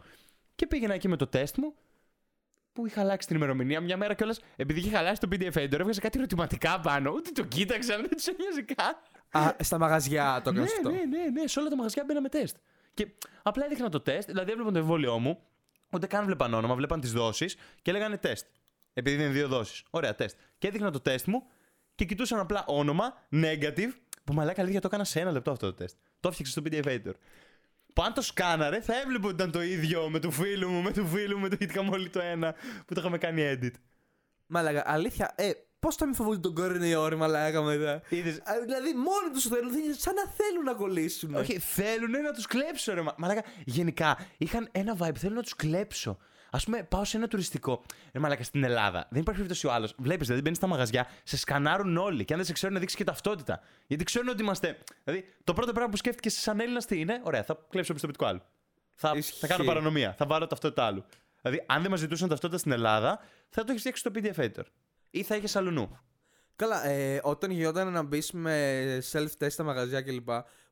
[0.56, 1.76] Και πήγαινα εκεί με το τεστ μου
[2.74, 3.82] που είχα αλλάξει την ημερομηνία.
[3.82, 7.12] Μια μέρα κιόλας, επειδή είχε χαλάσει το PDF editor, έβγαζε κάτι ερωτηματικά πάνω.
[7.12, 8.96] Ούτε το κοίταξαν, δεν τους ένοιαζε καν.
[9.44, 10.90] Α, στα μαγαζιά το ναι, έκανε αυτό.
[10.90, 12.56] ναι, ναι, ναι, σε όλα τα μαγαζιά μπαίναμε τεστ.
[12.94, 13.08] Και
[13.44, 15.40] απλά έδειχνα το τεστ, δηλαδή έβλεπαν το εμβόλιό μου,
[15.92, 18.46] ούτε καν βλέπαν όνομα, βλέπαν τις δόσεις και λέγανε τεστ.
[18.94, 19.84] Επειδή είναι δύο δόσεις.
[19.90, 20.38] Ωραία, τεστ.
[20.58, 21.44] Και έδειχνα το τεστ μου
[21.96, 23.92] και κοιτούσαν απλά όνομα, negative,
[24.24, 25.96] που μαλάκα αλήθεια το έκανα σε ένα λεπτό αυτό το τεστ.
[26.20, 27.14] Το έφτιαξε στο PDF editor.
[27.94, 30.92] Που αν το σκάναρε, θα έβλεπε ότι ήταν το ίδιο με του φίλου μου, με
[30.92, 32.54] του φίλου μου, με το είχαμε όλοι το ένα
[32.86, 33.72] που το είχαμε κάνει edit.
[34.48, 38.94] Μαλάγα, αλήθεια, ε, πώς θα μην φοβούνται τον κορονοϊό, ρε Μαλάγα μετά; Είδες, Α, Δηλαδή,
[38.94, 41.36] μόνοι τους θέλουν, δεν είναι σαν να θέλουν να κολλήσουν.
[41.36, 43.02] Όχι, θέλουν να τους κλέψω, ρε.
[43.02, 46.18] μα- Μαλάκα, γενικά είχαν ένα vibe, θέλουν να τους κλέψω.
[46.54, 47.82] Α πούμε, πάω σε ένα τουριστικό.
[48.14, 49.08] Ρε Μαλάκα, στην Ελλάδα.
[49.10, 49.96] Δεν υπάρχει περίπτωση ο άλλος.
[49.98, 52.26] Βλέπεις, δηλαδή μπαίνεις στα μαγαζιά, σε σκανάρουν όλοι.
[52.26, 53.60] Και αν δεν σε ξέρουν, να δείξεις και ταυτότητα.
[53.88, 54.78] Γιατί ξέρουν ότι είμαστε.
[55.04, 58.26] Δηλαδή, το πρώτο πράγμα που σκέφτηκες σαν Έλληνας τι είναι, ωραία, θα κλέψω το πιστοποιητικό
[58.26, 58.42] άλλου.
[58.96, 59.40] Θα, Ισχύει.
[59.40, 60.14] θα κάνω παρανομία.
[60.14, 61.06] Θα βάλω ταυτότητα άλλου.
[61.42, 64.66] Δηλαδή, αν δεν μας ζητούσαν ταυτότητα στην Ελλάδα, θα το έχεις φτιάξει στο PDF editor.
[65.10, 66.00] Ή θα είχες αλλού.
[66.56, 70.30] Καλά, ε, όταν γινόταν να μπεις με self-test στα μαγαζιά κλπ.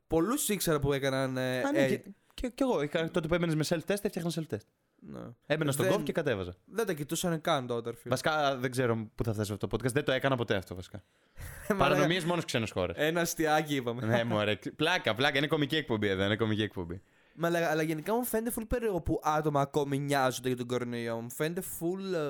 [0.07, 1.37] Πολλούς ήξερα που έκαναν.
[1.37, 2.01] Ε, Α, ναι, ε, και,
[2.33, 2.81] και, και εγώ.
[2.81, 4.65] Είχα, τότε που έμπαινε με self-test, έφτιαχνα self-test.
[4.99, 5.19] Ναι.
[5.45, 6.55] Έμπαινα στον Δεν- κόφ και κατέβαζα.
[6.65, 8.09] Δεν τα κοιτούσαν καν τότε, ρε φίλε.
[8.09, 9.91] Βασικά δεν ξέρω πού θα φτάσει αυτό το podcast.
[9.93, 11.03] Δεν το έκανα ποτέ αυτό βασικά.
[11.69, 12.95] Μαλάκα, Παρανομίες μόνο στι ξένες χώρες.
[12.99, 14.05] Ένα αστιάκι είπαμε.
[14.05, 14.55] ναι, μωρέ.
[14.75, 15.37] Πλάκα, πλάκα.
[15.37, 16.23] Είναι κομική εκπομπή εδώ.
[16.23, 17.01] Είναι κομική εκπομπή.
[17.33, 21.19] Μα, αλλά, αλλά γενικά μου φαίνεται full περίεργο που άτομα ακόμη νοιάζονται για τον κορονοϊό.
[21.21, 22.29] Μου φαίνεται full ε,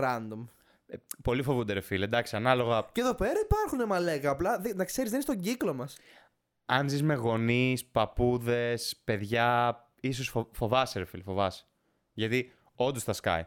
[0.00, 0.44] random.
[0.86, 2.04] Ε, πολύ φοβούνται, ρε φίλε.
[2.04, 2.86] Εντάξει, ανάλογα.
[2.92, 4.30] Και εδώ πέρα υπάρχουν μαλέκα.
[4.30, 5.96] Απλά δεν- να ξέρεις, δεν είναι στον κύκλο μας.
[6.66, 10.50] Αν ζεις με γονείς, παππούδες, παιδιά, ίσως φο...
[10.52, 11.22] φοβάσαι, ρε φίλε.
[11.22, 11.64] Φοβάσαι.
[12.16, 13.46] Γιατί όντως θα σκάει.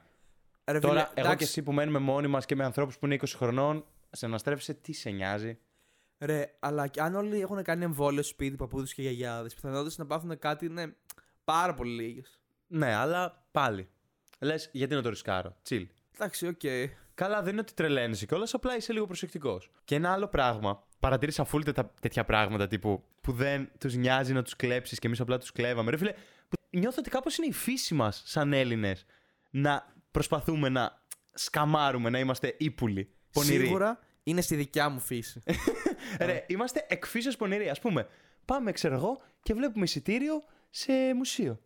[0.81, 3.85] Τώρα, εγώ και εσύ που μένουμε μόνοι μας και με ανθρώπους που είναι 20 χρονών,
[4.11, 5.57] συναναστρέφεσαι, τι σε νοιάζει;
[6.19, 10.39] Ρε, αλλά και αν όλοι έχουν κάνει εμβόλιο σπίτι, παππούδες και γιαγιάδες, πιθανότητες να πάθουν
[10.39, 10.95] κάτι είναι
[11.43, 12.39] πάρα πολύ λίγες.
[12.67, 13.89] Ναι, αλλά πάλι.
[14.39, 15.87] Λες, γιατί να το ρισκάρω; Chill.
[16.15, 16.61] Εντάξει, οκ.
[17.13, 19.71] Καλά, δεν είναι ότι τρελαίνεσαι κιόλας, απλά είσαι λίγο προσεκτικός.
[19.83, 20.83] Και ένα άλλο πράγμα.
[20.99, 25.19] Παρατήρησα full τέτα- τέτοια πράγματα τύπου που δεν τους νοιάζει να τους κλέψεις και εμείς
[25.19, 25.91] απλά τους κλέβαμε.
[25.91, 26.17] Ρε φίλε, που
[26.69, 29.05] νιώθω ότι κάπως είναι η φύση μας σαν Έλληνες
[29.49, 31.03] να προσπαθούμε να
[31.33, 33.13] σκαμάρουμε, να είμαστε ύπουλοι.
[33.31, 33.65] Πονηροί.
[33.65, 35.41] Σίγουρα είναι στη δικιά μου φύση.
[36.19, 37.69] Ρε, είμαστε εκφύσεως πονηροί.
[37.69, 38.07] Α πούμε,
[38.45, 41.59] πάμε, ξέρω εγώ, και βλέπουμε εισιτήριο σε μουσείο.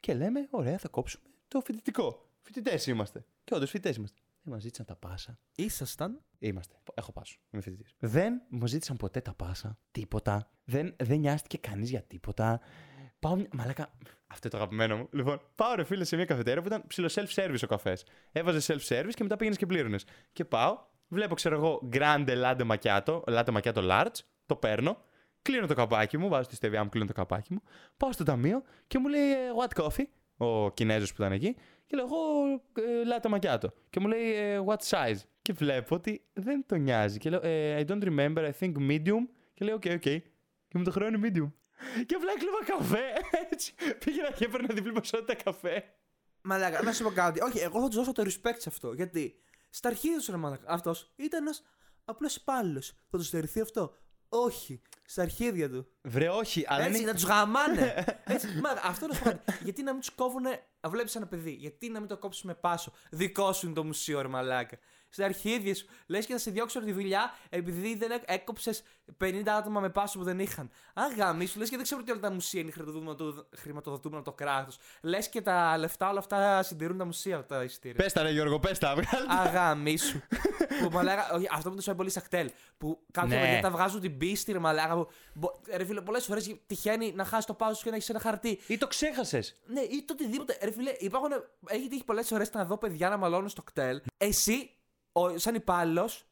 [0.00, 2.30] Και λέμε, ωραία, θα κόψουμε το φοιτητικό.
[2.42, 3.24] Φοιτητές είμαστε.
[3.44, 4.20] Και όντως φοιτητές είμαστε.
[4.42, 5.38] Δεν μας ζήτησαν τα πάσα.
[5.54, 6.74] Ήσασταν; Είμαστε.
[6.94, 7.38] Έχω πάσο.
[7.50, 7.94] Είμαι φοιτητής.
[7.98, 9.78] Δεν μου ζήτησαν ποτέ τα πάσα.
[9.90, 10.50] Τίποτα.
[10.64, 12.60] Δεν, δεν νοιάστηκε κανείς για τίποτα.
[13.18, 13.34] Πάω.
[13.36, 13.90] μια- Μαλάκα.
[14.26, 15.08] Αυτό είναι το αγαπημένο μου.
[15.12, 18.04] Λοιπόν, πάω ρε φίλε σε μια καφετέρια που ήταν ψηλό self-service ο καφές.
[18.32, 20.04] Έβαζε self-service και μετά πήγαινες και πλήρωνες.
[20.32, 20.78] Και πάω
[21.10, 24.14] Βλέπω, ξέρω εγώ, grande latte macchiato, latte macchiato large.
[24.46, 25.02] Το παίρνω.
[25.42, 27.62] Κλείνω το καπάκι μου, βάζω τη στεβιά μου, κλείνω το καπάκι μου.
[27.96, 30.04] Πάω στο ταμείο και μου λέει ε, What coffee,
[30.36, 31.56] ο Κινέζος που ήταν εκεί.
[31.86, 32.16] Και λέω εγώ
[32.74, 33.68] ε, latte macchiato.
[33.90, 37.18] Και μου λέει ε, What size; Και βλέπω ότι δεν τον νοιάζει.
[37.18, 39.22] Και λέω ε, I don't remember, I think medium.
[39.54, 40.00] Και λέω OK, OK.
[40.68, 41.52] Και μου το χρεώνει medium.
[42.06, 43.04] Και απλά έκλεβα καφέ.
[43.50, 43.74] Έτσι.
[44.04, 45.84] Πήγαινα και έπαιρνα διπλή ποσότητα καφέ.
[46.42, 47.40] Μαλάκα, να σου πω κάτι.
[47.40, 48.92] Όχι, εγώ θα του δώσω το respect σε αυτό.
[48.92, 49.34] Γιατί
[49.70, 50.64] στα αρχίδια τους ρε μαλάκα.
[50.72, 51.62] Αυτός ήταν ένας
[52.04, 52.92] απλός υπάλληλος.
[53.10, 53.94] Θα του στερηθεί αυτό;
[54.28, 54.82] Όχι.
[55.06, 55.86] Στα αρχίδια του.
[56.02, 58.04] Βρε, όχι, αλλά Έτσι, είναι- να τους γαμάνε.
[58.24, 59.58] Έτσι, μα, αυτό να σου πω κάτι.
[59.62, 60.44] Γιατί να μην τους κόβουν.
[60.88, 61.50] Βλέπεις ένα παιδί.
[61.50, 64.78] Γιατί να μην το κόψεις με πάσο; Δικό σου είναι το μουσείο, ρε μαλάκα.
[65.10, 65.86] Στα αρχίδια σου.
[66.06, 68.82] Λες και θα σε διώξω από τη δουλειά επειδή δεν έκοψες
[69.24, 70.70] 50 άτομα με πάσο που δεν είχαν.
[70.94, 74.36] Αγάμι σου, λες και δεν ξέρω ότι όλα τα μουσεία είναι χρηματοδοτούμενα- χρηματοδοτούμενα από το
[74.44, 74.78] κράτος.
[75.02, 77.96] Λες και τα λεφτά όλα αυτά συντηρούν τα μουσεία τα εισιτήρια.
[78.02, 78.92] Πες τα, ρε Γιώργο, πες τα.
[78.94, 79.34] βγάλ' τα.
[79.34, 80.22] Αγάμι σου.
[80.82, 82.50] που μαλάκα, όχι, αυτό που το σου πολύ σακτέλ.
[82.78, 83.42] Που κάποια Ναι.
[83.44, 84.94] παιδιά τα βγάζουν την πίστη, ρε μαλάκα.
[84.94, 88.08] Που, μπο- ρε φίλε, πολλές φορές τυχαίνει να χάσεις το πάσο σου και να έχεις
[88.08, 88.60] ένα χαρτί.
[88.66, 89.56] Ή το ξέχασες.
[89.66, 90.58] Ναι, ή το οτιδήποτε.
[90.62, 91.30] Ρε φίλε, υπάρχουν.
[91.66, 94.00] Έχει τύχει πολλές φορές να δω παιδιά να μαλώνουν στο κτέλ.
[94.16, 94.70] Εσύ,
[95.12, 96.27] ο, σαν υπάλληλος,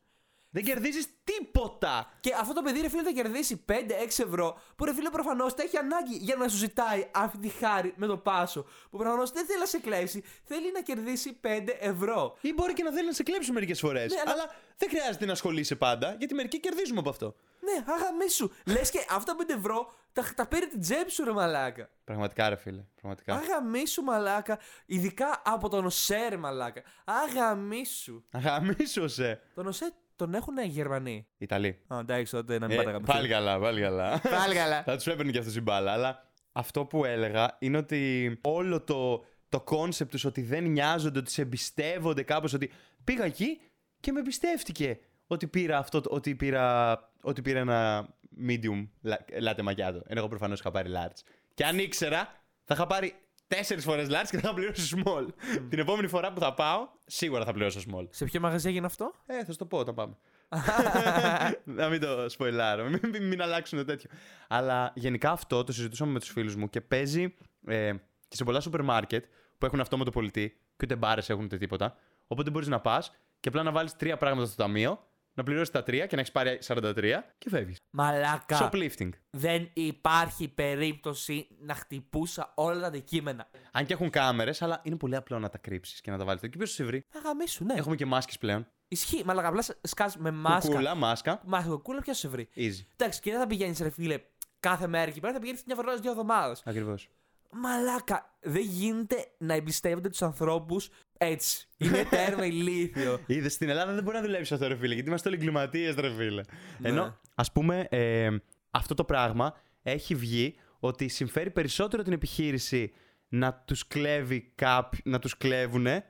[0.57, 2.13] Δεν κερδίζεις τίποτα.
[2.21, 3.73] και αυτό το παιδί ρε φίλε θα κερδίσει 5-6
[4.07, 4.59] ευρώ.
[4.77, 8.07] Που ρε φίλε προφανώς τα έχει ανάγκη για να σου ζητάει αυτή τη χάρη με
[8.07, 8.63] το πάσο.
[8.91, 11.49] Που προφανώς δεν θέλει να σε κλέψει, θέλει να κερδίσει 5
[11.81, 12.37] ευρώ.
[12.41, 14.13] Ή μπορεί και να θέλει να σε κλέψει μερικές φορές.
[14.13, 14.55] Ναι, αλλά- αλλά...
[14.77, 17.37] δεν χρειάζεται να ασχολείσαι πάντα, γιατί μερικοί κερδίζουμε από αυτό.
[17.61, 18.53] Ναι, αγαμί σου.
[18.67, 21.89] Λες και αυτά τα 5 ευρώ τα, τα πήρε την τσέπη σου, ρε μαλάκα.
[22.05, 22.85] Πραγματικά, ρε φίλε.
[23.01, 23.35] Πραγματικά.
[23.35, 24.59] Αγαμί σου, μαλάκα.
[24.87, 26.83] Ειδικά από τον ΟΣΕ, ρε μαλάκα.
[27.05, 28.25] Αγαμί σου.
[28.31, 29.41] Αγαμίσου σε.
[29.55, 31.79] Τον ΟΣΕ τον έχουν οι Γερμανοί; Ιταλή.
[31.87, 34.21] Α, εντάξει, τότε να μην Ε, πάτε πάλι καλά, πάλι καλά.
[34.21, 34.83] Πάλι καλά.
[34.83, 35.93] Θα τους έπαιρνε και αυτός η μπάλα.
[35.93, 41.31] Αλλά αυτό που έλεγα είναι ότι όλο το, το concept τους ότι δεν νοιάζονται, ότι
[41.31, 42.71] σε εμπιστεύονται κάπως, ότι
[43.05, 43.61] πήγα εκεί
[44.01, 48.09] και με εμπιστεύτηκε ότι πήρα αυτό, το- ότι πήρα, ότι πήρα ένα
[48.49, 50.01] medium la- latte macchiato.
[50.07, 51.21] Ενώ εγώ προφανώς είχα πάρει large.
[51.55, 52.29] Και αν ήξερα,
[52.65, 53.15] θα είχα πάρει
[53.47, 55.27] τέσσερις φορές large και θα είχα πληρώσει small.
[55.69, 58.07] Την επόμενη φορά που θα πάω, σίγουρα θα πληρώσω small.
[58.11, 60.17] Σε ποιο μαγαζί έγινε αυτό; Ε, θα σου το πω όταν πάμε.
[61.65, 64.11] να μην το σποιλάρω, μην, μην, μην αλλάξουν το τέτοιο.
[64.49, 67.35] Αλλά γενικά αυτό το συζητούσαμε με τους φίλους μου και παίζει
[67.67, 67.93] ε,
[68.29, 69.25] και σε πολλά σούπερ μάρκετ
[69.59, 71.97] που έχουν αυτό με το πολιτή και ούτε μπάρες έχουν ούτε τίποτα.
[72.27, 75.07] Οπότε μπορείς να πας και απλά να βάλεις τρία πράγματα στο ταμείο,
[75.37, 77.79] να πληρώσεις τα τρία και να έχεις πάρει 43 και φεύγεις.
[77.91, 78.71] Μαλάκα.
[78.71, 79.09] Shoplifting.
[79.31, 83.51] Δεν υπάρχει περίπτωση να χτυπούσα όλα τα αντικείμενα.
[83.73, 86.41] Αν και έχουν κάμερες, αλλά είναι πολύ απλό να τα κρύψεις και να τα βάλεις.
[86.41, 87.75] Και ποιος σε βρει; Αγαμίσου, ναι.
[87.75, 88.67] Έχουμε και μάσκες πλέον.
[88.89, 89.23] Ισχύει.
[89.25, 90.71] Μαλάκα, απλά σκάς με μάσκα.
[90.71, 91.41] Κουκούλα, μάσκα.
[91.45, 92.87] Μάσκα, κουκούλα, ποιος σε βρει; Easy.
[92.97, 94.21] Εντάξει, και δεν θα πηγαίνεις, ρε φίλε,
[94.61, 96.63] κάθε μέρα εκεί πέρα, θα πηγαίνεις μια φορά δύο εβδομάδες.
[96.65, 97.09] Ακριβώς.
[97.51, 101.69] Μαλάκα, δεν γίνεται να εμπιστεύονται τους ανθρώπους έτσι.
[101.77, 103.21] Είναι τέρμα ηλίθιο.
[103.27, 106.15] Είδες στην Ελλάδα δεν μπορεί να δουλέψεις αυτό, ρε φίλε, γιατί είμαστε όλοι εγκληματίες, ρε
[106.15, 106.43] φίλε.
[106.79, 106.89] Ναι.
[106.89, 108.37] Ενώ, ας πούμε, ε,
[108.71, 112.93] αυτό το πράγμα έχει βγει ότι συμφέρει περισσότερο την επιχείρηση
[113.29, 116.05] να τους κλέβει κάποιοι, να τους κλέβουνε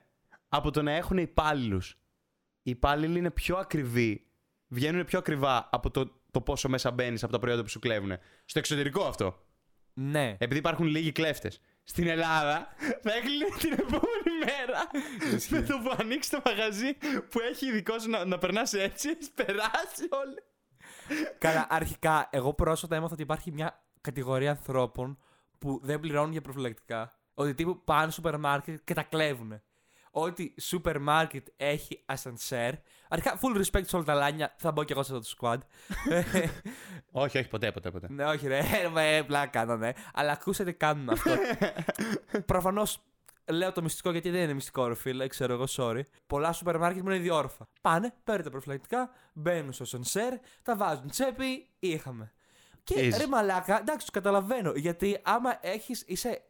[0.47, 1.97] από το να έχουν υπάλληλους.
[2.61, 4.21] Οι υπάλληλοι είναι πιο ακριβοί.
[4.67, 8.11] Βγαίνουν πιο ακριβά από το, το πόσο μέσα μπαίνεις από τα προϊόντα που σου κλέβουν.
[8.45, 9.46] Στο εξωτερικό αυτό.
[9.99, 10.35] Ναι.
[10.37, 11.61] Επειδή υπάρχουν λίγοι κλέφτες.
[11.83, 12.67] Στην Ελλάδα
[13.01, 14.89] θα έκλεινε την επόμενη μέρα.
[15.49, 16.93] με το που ανοίξεις το μαγαζί
[17.29, 20.43] που έχει ειδικό σου να, να περνάς έτσι, έχεις περάσει όλοι.
[21.37, 25.17] Καλά, αρχικά, εγώ πρόσφατα έμαθα ότι υπάρχει μια κατηγορία ανθρώπων
[25.59, 27.11] που δεν πληρώνουν για προφυλακτικά.
[27.33, 29.61] Ότι τύπου πάνε στο σούπερ μάρκετ και τα κλέβουν.
[30.19, 32.73] Ότι σούπερ μάρκετ έχει ασανσέρ.
[33.09, 34.55] Αρχικά, full respect σε όλα τα λάνια.
[34.57, 35.57] Θα μπω κι εγώ σε αυτό το squad.
[37.23, 38.07] όχι, όχι, ποτέ, ποτέ, ποτέ.
[38.09, 38.61] ναι, όχι, ρε,
[38.93, 39.93] με πλάκα κάνανε.
[40.13, 41.35] Αλλά ακούσατε, κάνουν αυτό.
[42.45, 43.03] Προφανώς
[43.45, 46.01] λέω το μυστικό γιατί δεν είναι μυστικό, ρε φίλε, ξέρω εγώ, sorry.
[46.27, 47.67] Πολλά σούπερ μάρκετ μου είναι διόρφα.
[47.81, 52.31] Πάνε, παίρνουν τα προφυλακτικά, μπαίνουν στο σανσέρ, τα βάζουν τσέπη, είχαμε.
[52.83, 53.17] Και Easy.
[53.17, 54.71] ρε μαλάκα, εντάξει, το καταλαβαίνω.
[54.71, 56.41] Γιατί άμα έχεις, είσαι,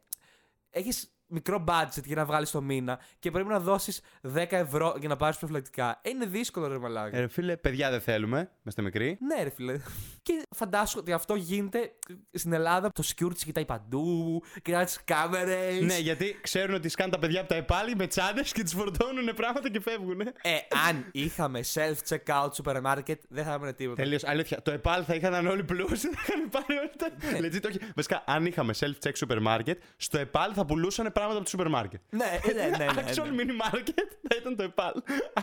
[0.70, 4.00] έχεις μικρό budget για να βγάλεις το μήνα και πρέπει να δώσεις
[4.34, 7.16] 10 ευρώ για να πάρεις προφυλακτικά, είναι δύσκολο ρε μαλάκα.
[7.16, 9.18] Ε, ρε φίλε, παιδιά δεν θέλουμε, είμαστε μικροί.
[9.20, 9.72] Ναι, ρε φίλε.
[10.22, 11.92] Και φαντάσου ότι αυτό γίνεται
[12.32, 12.90] στην Ελλάδα.
[12.92, 15.80] Το security κοιτάει παντού, κοιτάει τις κάμερες.
[15.80, 19.34] ναι, γιατί ξέρουν ότι σκάνε τα παιδιά από τα επάλι με τσάντες και του φορτώνουν
[19.34, 20.20] πράγματα και φεύγουν.
[20.20, 20.56] Ε,
[20.88, 24.02] αν είχαμε self-checkout σούπερ μάρκετ, δεν θα έμενε τίποτα.
[24.02, 24.24] Τελείως.
[24.24, 24.62] Αλήθεια.
[24.62, 27.08] Το ΕΠΑΛ θα είχαν όλοι πλούσιοι, θα είχαν πάρει όλοι τα.
[27.38, 27.78] Legit, όχι.
[27.94, 32.00] Βασικά, αν είχαμε self-check σούπερ μάρκετ, στο ΕΠΑΛ θα πουλούσαν πράγματα από το σούπερ μάρκετ.
[32.10, 32.76] ναι, ναι, ναι.
[32.76, 33.42] ναι, Actual ναι.
[33.42, 34.92] mini market θα ήταν το ΕΠΑΛ.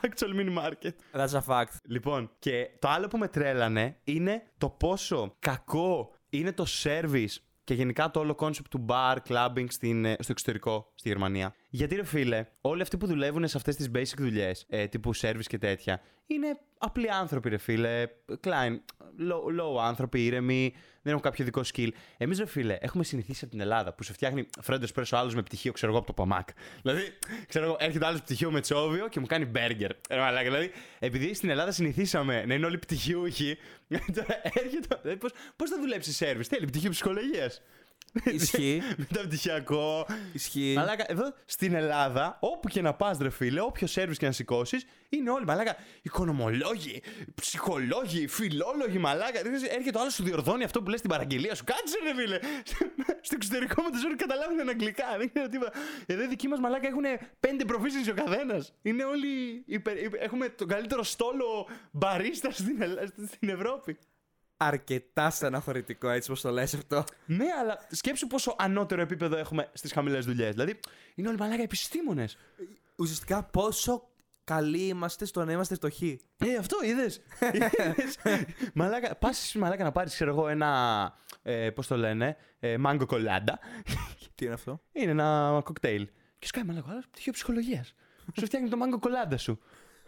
[0.02, 1.20] Actual mini market.
[1.20, 1.74] That's a fact.
[1.84, 7.74] Λοιπόν, και το άλλο που με τρέλανε είναι το πόσο κακό είναι το service και
[7.74, 11.56] γενικά το όλο concept του bar, clubbing στην, ε, στο εξωτερικό, στη Γερμανία.
[11.76, 15.46] Γιατί ρε φίλε, όλοι αυτοί που δουλεύουν σε αυτές τις basic δουλειές, ε, τύπου service
[15.48, 18.08] και τέτοια, είναι απλοί άνθρωποι, ρε φίλε.
[18.44, 18.80] Klein,
[19.30, 21.88] low, low άνθρωποι, ήρεμοι, δεν έχουν κάποιο δικό skill.
[22.18, 25.42] Εμείς, ρε φίλε, έχουμε συνηθίσει από την Ελλάδα που σε φτιάχνει φρέντο πρέσο άλλος με
[25.42, 26.48] πτυχίο, ξέρω εγώ, από το Παμάκ.
[26.82, 27.02] Δηλαδή,
[27.48, 29.92] ξέρω εγώ, έρχεται άλλος πτυχίο με τσόβιο και μου κάνει μπέργκερ.
[30.10, 33.58] Ε, μαλάκα, δηλαδή, επειδή στην Ελλάδα συνηθίσαμε να είναι όλοι πτυχιούχοι,
[34.16, 35.16] τώρα έρχεται.
[35.56, 37.62] Πώς θα δουλέψεις service, θέλει πτυχίο ψυχολογίας.
[38.23, 38.82] Ισχύει.
[38.97, 40.08] Μεταπτυχιακό.
[40.34, 40.73] Ισχύει.
[40.78, 44.86] Μαλάκα, εδώ στην Ελλάδα, όπου και να πας, ρε φίλε, όποιος σερβις και να σηκώσεις,
[45.10, 45.75] είναι όλοι μαλάκα.
[46.01, 47.01] Οικονομολόγοι,
[47.36, 49.39] ψυχολόγοι, φιλόλογοι, μαλάκα.
[49.75, 51.63] Έρχεται ο άλλος σου διορθώνει αυτό που λες στην παραγγελία σου.
[51.63, 52.39] Κάτσε, ρε φίλε.
[53.25, 55.06] Στο εξωτερικό με το ζόρι καταλάβουν αγγλικά.
[55.17, 55.71] Δεν ξέρω τίποτα.
[56.06, 57.04] Εδώ οι δικοί μας μαλάκα έχουν
[57.39, 58.73] πέντε προφήσεις ο καθένας.
[58.82, 59.63] Είναι όλοι.
[59.65, 59.97] Υπερ...
[60.19, 62.78] Έχουμε τον καλύτερο στόλο μπαρίστα στην,
[63.28, 63.97] στην Ευρώπη
[64.58, 67.04] αρκετά στεναχωρητικό έτσι πως το λες αυτό.
[67.26, 70.52] Ναι, αλλά σκέψου πόσο ανώτερο επίπεδο έχουμε στις χαμηλές δουλειές.
[70.52, 70.80] Δηλαδή,
[71.15, 72.38] είναι όλοι μαλάκα επιστήμονες.
[72.96, 74.10] Ουσιαστικά πόσο
[74.44, 76.20] καλοί είμαστε στο να είμαστε φτωχοί.
[76.38, 77.22] Ε, αυτό είδες.
[78.74, 81.13] μαλάκα, πας μαλάκα να πάρεις, ξέρω εγώ, ένα.
[81.41, 83.60] Ε, Πώς το λένε, ε, μάγκο κολάντα.
[84.36, 86.08] Τι είναι αυτό; Είναι ένα κοκτέιλ.
[86.39, 87.94] Και σκάει μαλάκα, αλλά πτυχίο ψυχολογίας.
[88.39, 89.60] σου φτιάχνει το μάγκο κολάντα σου.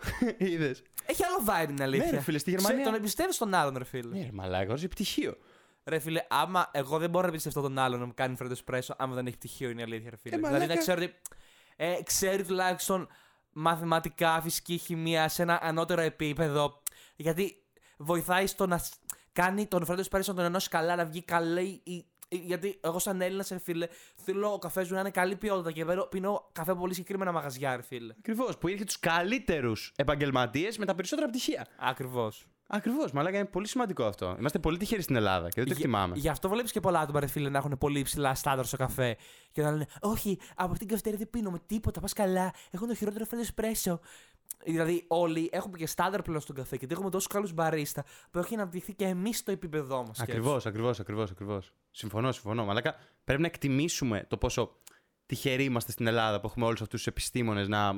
[0.37, 0.83] Είδες.
[1.05, 2.05] Έχει άλλο vibe είναι αλήθεια.
[2.05, 2.83] Ναι, ρε φίλε, στη Γερμανία.
[2.83, 4.17] τον εμπιστεύεις τον άλλον, ρε φίλε.
[4.17, 5.37] Ναι, ρε μαλάκα, ω πτυχίο.
[5.83, 8.95] Ρε φίλε, άμα εγώ δεν μπορώ να εμπιστευτώ τον άλλον να μου κάνει φρέντο πρέσο,
[8.97, 10.35] άμα δεν έχει πτυχίο, είναι αλήθεια, ρε φίλε.
[10.35, 11.13] Ε, δηλαδή να ξέρω ότι.
[11.75, 13.07] Ε, ξέρει τουλάχιστον
[13.51, 16.81] μαθηματικά, φυσική, χημεία σε ένα ανώτερο επίπεδο.
[17.15, 17.63] Γιατί
[17.97, 18.81] βοηθάει στο να
[19.33, 23.21] κάνει τον φρέντο πρέσο να τον ενώσει καλά, να βγει καλή η γιατί εγώ, σαν
[23.21, 26.93] Έλληνα, σε φίλε, θέλω ο καφές μου να είναι καλή ποιότητα και πίνω καφέ πολύ
[26.93, 28.13] συγκεκριμένα μαγαζιά, ρε φίλε.
[28.17, 28.57] Ακριβώς.
[28.57, 31.67] Που είχε τους καλύτερους επαγγελματίες με τα περισσότερα πτυχία.
[31.77, 32.47] Ακριβώς.
[32.69, 34.35] Ακριβώς, μαλάκα είναι πολύ σημαντικό αυτό.
[34.39, 36.15] Είμαστε πολύ τυχεροί στην Ελλάδα και δεν το εκτιμάμε.
[36.17, 39.17] Γι' αυτό βλέπεις και πολλά άτομα, ρε φίλε, να έχουν πολύ υψηλά στάνταρ στο καφέ
[39.51, 42.53] και να λένε Όχι, από αυτήν την καυτέρια δεν πίνω με τίποτα, πας καλά.
[42.71, 43.99] Έχω το χειρότερο φρέντο εσπρέσο.
[44.65, 48.53] Δηλαδή, όλοι έχουμε και στάνταρ πλέον στον καφέ και έχουμε τόσο καλούς μπαρίστα που έχει
[48.53, 50.19] αναπτυχθεί και εμείς στο επίπεδό μας.
[50.19, 51.31] Ακριβώς, ακριβώς, ακριβώς.
[51.31, 51.73] Ακριβώς.
[51.91, 52.65] Συμφωνώ, συμφωνώ.
[52.65, 54.75] Μαλάκα, πρέπει να εκτιμήσουμε το πόσο
[55.25, 57.93] τυχεροί είμαστε στην Ελλάδα που έχουμε όλους αυτούς τους επιστήμονες να,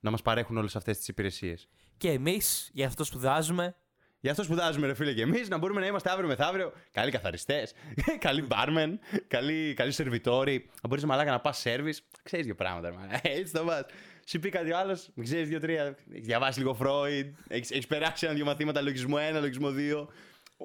[0.00, 1.68] να μας παρέχουν όλες αυτές τις υπηρεσίες.
[1.96, 3.76] Και εμείς, γι' αυτό σπουδάζουμε.
[4.20, 7.72] Γι' αυτό σπουδάζουμε, ρε φίλε, και εμείς να μπορούμε να είμαστε αύριο μεθαύριο καλοί καθαριστές,
[8.18, 10.70] καλοί μπάρμεν, καλοί, καλοί σερβιτόροι.
[10.82, 12.02] Να μπορείς μαλάκα να πας σερβις.
[12.22, 13.84] Ξέρεις δύο πράγματα, ρε, Έτσι το πας.
[14.28, 15.96] Σου πει κάτι άλλος, ξέρεις δύο-τρία.
[16.12, 20.06] Έχει διαβάσει λίγο Φρόιντ, έχεις περάσει ένα-δύο μαθήματα λογισμό 1, λογισμό 2.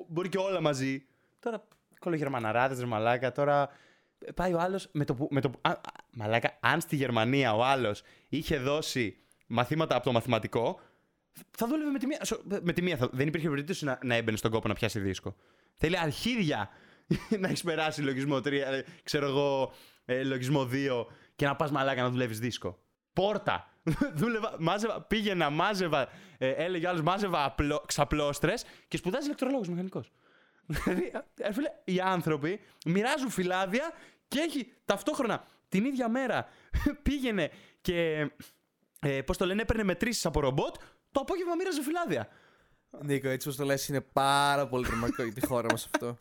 [0.08, 1.06] Μπορεί και όλα μαζί.
[1.39, 1.67] Τώρα
[2.00, 3.32] κολογερμαναράδε, ρε μαλάκα.
[3.32, 3.69] Τώρα
[4.36, 5.28] πάει ο άλλος με το.
[5.30, 5.74] Με το α,
[6.12, 10.80] μαλάκα, αν στη Γερμανία ο άλλος είχε δώσει μαθήματα από το μαθηματικό,
[11.52, 12.21] θα δούλευε με τη μία.
[12.62, 15.36] Με τη μία θα, δεν υπήρχε περίπτωση να, να έμπαινε στον κόπο να πιάσει δίσκο.
[15.76, 16.69] Θέλει αρχίδια
[17.39, 19.74] να έχεις περάσει λογισμό 3, ε, ξέρω εγώ,
[20.06, 22.80] ε, λογισμό 2 και να πας μαλάκα να δουλεύεις δίσκο.
[23.13, 23.65] Πόρτα.
[24.15, 30.12] Δούλευα, μάζευα, πήγαινα, μάζευα, ε, έλεγε άλλος, μάζευα ξαπλώστρες και σπουδάζει ηλεκτρολόγος μηχανικός.
[30.65, 33.91] Δηλαδή, ε, φίλε, οι άνθρωποι μοιράζουν φυλάδια
[34.28, 36.47] και έχει ταυτόχρονα την ίδια μέρα
[37.04, 38.28] πήγαινε και.
[39.00, 40.76] Ε, Πώς το λένε, έπαιρνε μετρήσεις από ρομπότ,
[41.12, 42.28] το απόγευμα μοίραζε φυλάδια.
[43.02, 46.17] Νίκο, έτσι πώς το λες, είναι πάρα πολύ τρομακτικό για τη χώρα μας αυτό.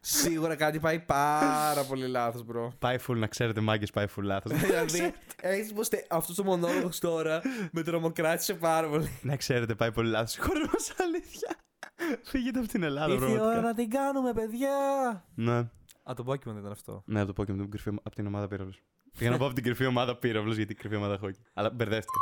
[0.00, 2.72] Σίγουρα κάτι πάει πάρα πολύ λάθος, bro.
[2.78, 4.52] Πάει full, να ξέρετε, μάγκες πάει full λάθος.
[4.60, 9.18] δηλαδή, έτσι πως αυτός ο μονόλογος τώρα με τρομοκράτησε πάρα πολύ.
[9.22, 10.38] Να ξέρετε, πάει πολύ λάθος.
[10.38, 11.56] Χώρα μας, αλήθεια.
[12.22, 14.70] Φύγετε από την Ελλάδα, Ήρθε η ώρα να την κάνουμε, παιδιά.
[15.34, 15.56] Ναι.
[16.02, 17.02] Α, το Pokemon ήταν αυτό.
[17.06, 17.68] Ναι, το Pokemon
[18.02, 18.82] από την ομάδα πύραυλος.
[19.18, 21.40] Πήγα να πω από την κρυφή ομάδα πύραυλος γιατί κρυφή ομάδα χόκι.
[21.54, 22.18] Αλλά μπερδεύτηκα.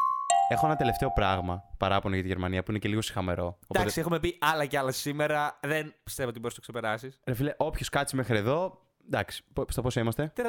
[0.48, 3.46] Έχω ένα τελευταίο πράγμα παράπονο για τη Γερμανία που είναι και λίγο συχαμερό.
[3.46, 3.78] Οπότε...
[3.80, 5.58] Εντάξει, έχουμε πει άλλα και άλλα σήμερα.
[5.62, 7.20] Δεν πιστεύω ότι μπορείς να το ξεπεράσεις.
[7.24, 8.80] Ρε φίλε, όποιος κάτσει μέχρι εδώ.
[9.06, 10.42] Εντάξει, στο πόσο είμαστε; 32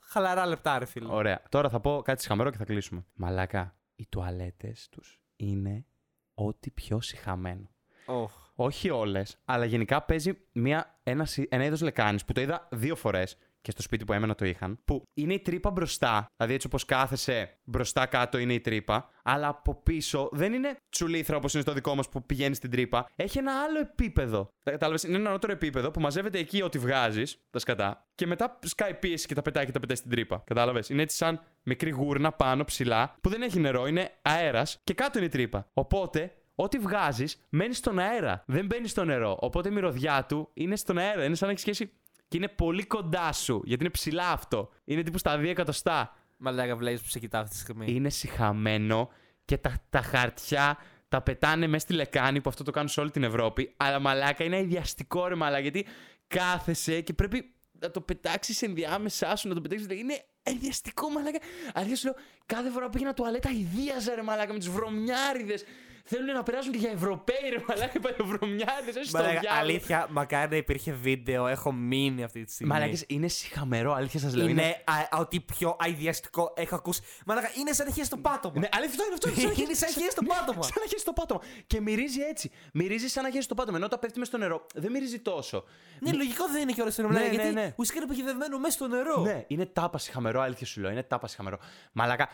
[0.00, 1.12] χαλαρά λεπτά, ρε φίλε.
[1.12, 1.42] Ωραία.
[1.48, 3.04] Τώρα θα πω κάτι συχαμερό και θα κλείσουμε.
[3.14, 5.86] Μαλάκα, οι τουαλέτες τους είναι
[6.34, 7.70] ό,τι πιο συχαμένο.
[8.06, 8.26] Oh.
[8.54, 13.36] Όχι όλες, αλλά γενικά παίζει μια, ένα, ένα είδος λεκάνης που το είδα δύο φορές
[13.62, 16.84] και στο σπίτι που έμενα το είχαν, που είναι η τρύπα μπροστά, δηλαδή έτσι όπως
[16.84, 21.72] κάθεσαι μπροστά κάτω είναι η τρύπα, αλλά από πίσω δεν είναι τσουλήθρα όπως είναι στο
[21.72, 23.08] δικό μας που πηγαίνει στην τρύπα.
[23.16, 24.48] Έχει ένα άλλο επίπεδο.
[24.64, 28.94] Κατάλαβες, είναι ένα ανώτερο επίπεδο που μαζεύεται εκεί ό,τι βγάζεις, τα σκατά, και μετά σκάει
[28.94, 30.42] πίεση και τα πετάει και τα πετάει στην τρύπα.
[30.46, 34.94] Κατάλαβες, είναι έτσι σαν μικρή γούρνα πάνω ψηλά που δεν έχει νερό, είναι αέρας και
[34.94, 35.68] κάτω είναι η τρύπα.
[35.72, 38.42] Οπότε ό,τι βγάζεις μένεις στον αέρα.
[38.46, 39.36] Δεν μπαίνεις στο νερό.
[39.40, 41.24] Οπότε η μυρωδιά του είναι στον αέρα.
[41.24, 41.92] Είναι σαν να έχεις σχέση
[42.32, 43.62] και είναι πολύ κοντά σου.
[43.64, 44.70] Γιατί είναι ψηλά αυτό.
[44.84, 46.16] Είναι τύπου στα 2 εκατοστά.
[46.36, 47.86] Μαλάκα βλέπεις που σε κοιτά αυτή τη στιγμή.
[47.88, 49.08] Είναι συχαμένο
[49.44, 53.10] και τα, τα χαρτιά τα πετάνε μέσα στη λεκάνη που αυτό το κάνουν σε όλη
[53.10, 53.74] την Ευρώπη.
[53.76, 55.86] Αλλά μαλάκα είναι αειδιαστικό ρε μαλάκα γιατί
[56.26, 59.86] κάθεσαι και πρέπει να το πετάξεις ενδιάμεσά σου, να το πετάξεις.
[59.90, 61.38] Είναι ενδιαστικό μαλάκα.
[61.74, 62.14] Αλήθεια σου λέω,
[62.46, 65.64] κάθε φορά που πήγαινα τουαλέτα ιδίαζα ρε μαλάκα με τους βρωμιάριδες.
[66.04, 68.90] Θέλουν να περάσουν και για Ευρωπαίοι ρε μαλάκα παλαιοβρωμιάριδε.
[68.98, 69.62] Έτσι στο Μαλάκα, διάλογο.
[69.62, 71.46] αλήθεια, μακάρι να υπήρχε βίντεο.
[71.46, 72.72] Έχω μείνει αυτή τη στιγμή.
[72.72, 74.46] Μαλάκες, είναι συχαμερό, αλήθεια σας λέω.
[74.48, 77.02] είναι α, ό,τι πιο αειδιαστικό έχω ακούσει.
[77.26, 78.58] Μαλάκα, είναι σαν να έχεις στο πάτωμα.
[78.60, 79.28] Ναι, αλήθεια αυτό είναι αυτό.
[79.40, 80.62] Είναι Είναι σαν να έχεις στο πάτωμα.
[80.62, 81.40] Σαν να έχεις στο πάτωμα.
[81.66, 82.50] Και μυρίζει έτσι.
[82.72, 83.76] Μυρίζει σαν να έχεις στο πάτωμα.
[83.76, 85.64] Ενώ όταν πέφτει μες στο νερό, δεν μυρίζει τόσο.
[86.00, 87.14] Ναι, λογικό δεν είναι και όλα στο νερό.
[87.14, 87.74] Ναι, γιατί ναι, ναι.
[87.76, 89.20] ουσιαστικά είναι παγιδευμένο μέσα στο νερό.
[89.20, 90.90] Ναι, είναι τάπα χαμερό, αλήθεια σου λέω.
[90.90, 91.58] Είναι τάπα χαμερό.
[91.92, 92.28] Μαλάκα,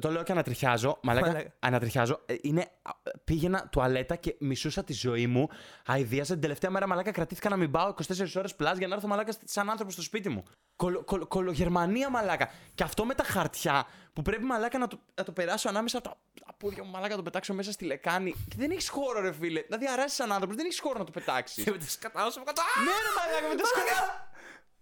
[0.00, 0.98] το λέω και ανατριχιάζω.
[1.02, 1.52] Μαλάκα, Μαλάκα.
[1.58, 2.20] ανατριχιάζω.
[2.26, 2.90] Ε, Είναι, α,
[3.24, 5.48] πήγαινα τουαλέτα και μισούσα τη ζωή μου.
[5.86, 9.06] Αηδίασα την τελευταία μέρα, μαλάκα, κρατήθηκα να μην πάω 24 ώρες πλάς για να έρθω
[9.08, 10.42] μαλάκα σαν άνθρωπο στο σπίτι μου.
[10.76, 12.50] Κολο, κολο, κολογερμανία, μαλάκα.
[12.74, 16.08] Και αυτό με τα χαρτιά που πρέπει μαλάκα να το, να το περάσω ανάμεσα από
[16.08, 16.16] τα,
[16.46, 18.30] τα πόδια μου, μαλάκα, να το πετάξω μέσα στη λεκάνη.
[18.32, 19.60] Και δεν έχεις χώρο, ρε φίλε.
[19.60, 21.64] Δηλαδή, αρέσεις σαν άνθρωπος, δεν έχεις χώρο να το πετάξεις.
[21.64, 22.62] Και με το σκατάω σου κάτω.
[22.84, 24.30] Ναι, ρε μαλάκα, με τα σκατά.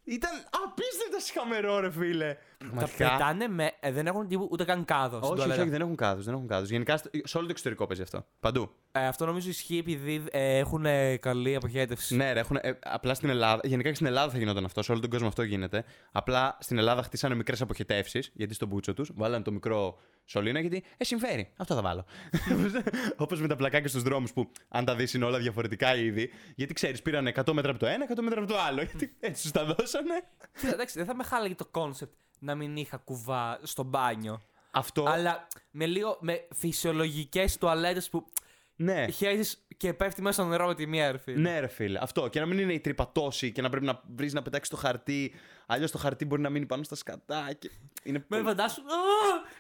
[0.05, 0.31] Ήταν
[0.65, 2.37] απίστευτα συχαμερό, ρε φίλε.
[2.79, 3.73] Τα πετάνε με.
[3.81, 5.09] ε, δεν έχουν τίποτα ούτε καν κάδος.
[5.19, 5.61] στην Όχι, όχι, τουαλέτα.
[5.63, 6.23] όχι, δεν έχουν κάδου.
[6.23, 6.71] Δεν έχουν κάδους.
[6.71, 8.25] Γενικά στο- σε όλο το εξωτερικό παίζει αυτό.
[8.41, 8.71] Παντού.
[8.93, 12.17] Ε, αυτό νομίζω ισχύει επειδή ε, έχουν ε, καλή αποχέτευση.
[12.17, 13.61] Ναι, ρε, έχουν, ε, απλά στην Ελλάδα.
[13.65, 14.83] Γενικά και στην Ελλάδα θα γινόταν αυτό.
[14.83, 15.85] Σε όλο τον κόσμο αυτό γίνεται.
[16.13, 18.31] Απλά στην Ελλάδα χτίσανε μικρές αποχετεύσεις.
[18.35, 21.53] Γιατί στον μπούτσο τους βάλανε το μικρό σωλήνα γιατί ε, συμφέρει.
[21.57, 22.05] Αυτό θα βάλω.
[23.17, 26.31] Όπως με τα πλακάκια στους δρόμους που αν τα δεις είναι όλα διαφορετικά είδη.
[26.57, 28.83] Γιατί ξέρεις, πήραν 100 μέτρα από το ένα, 100 μέτρα από το άλλο.
[28.91, 30.15] Γιατί έτσι τους τα δώσανε.
[30.61, 34.43] Κοίτα, εντάξει, δεν θα με χάλαγε το κόνσεπτ να μην είχα κουβά στο μπάνιο.
[34.71, 35.05] Αυτό.
[35.05, 38.27] Αλλά με λίγο με φυσιολογικές τουαλέτες που
[38.77, 39.11] Ναι.
[39.11, 41.41] χέζεις και πέφτει μέσα στο νερό με τη μία ρε φίλε.
[41.51, 41.99] Ναι, ρε φίλε.
[42.03, 42.29] Αυτό.
[42.29, 44.77] Και να μην είναι η τρύπα τόση και να πρέπει να βρεις να πετάξεις το
[44.77, 45.33] χαρτί.
[45.67, 47.53] Αλλιώς το χαρτί μπορεί να μείνει πάνω στα σκατά.
[47.59, 47.71] Και...
[48.03, 48.85] Είναι Με πολύ- φαντάσου «Α!»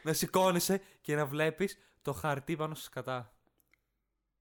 [0.02, 3.32] να σηκώνεσαι και να βλέπεις το χαρτί πάνω στα σκατά.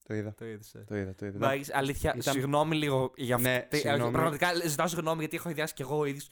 [0.07, 0.33] Το είδα.
[0.37, 0.83] Το είδες, ε.
[0.87, 1.37] Το είδα, το είδα.
[1.37, 3.47] Μα, έχεις- αλήθεια, Ήταν- συγγνώμη λίγο για αυτό.
[3.49, 4.11] Ναι, συγγνώμη.
[4.11, 6.27] Πραγματικά ζητάω συγγνώμη γιατί έχω ιδιάσει κι εγώ ο ίδιος.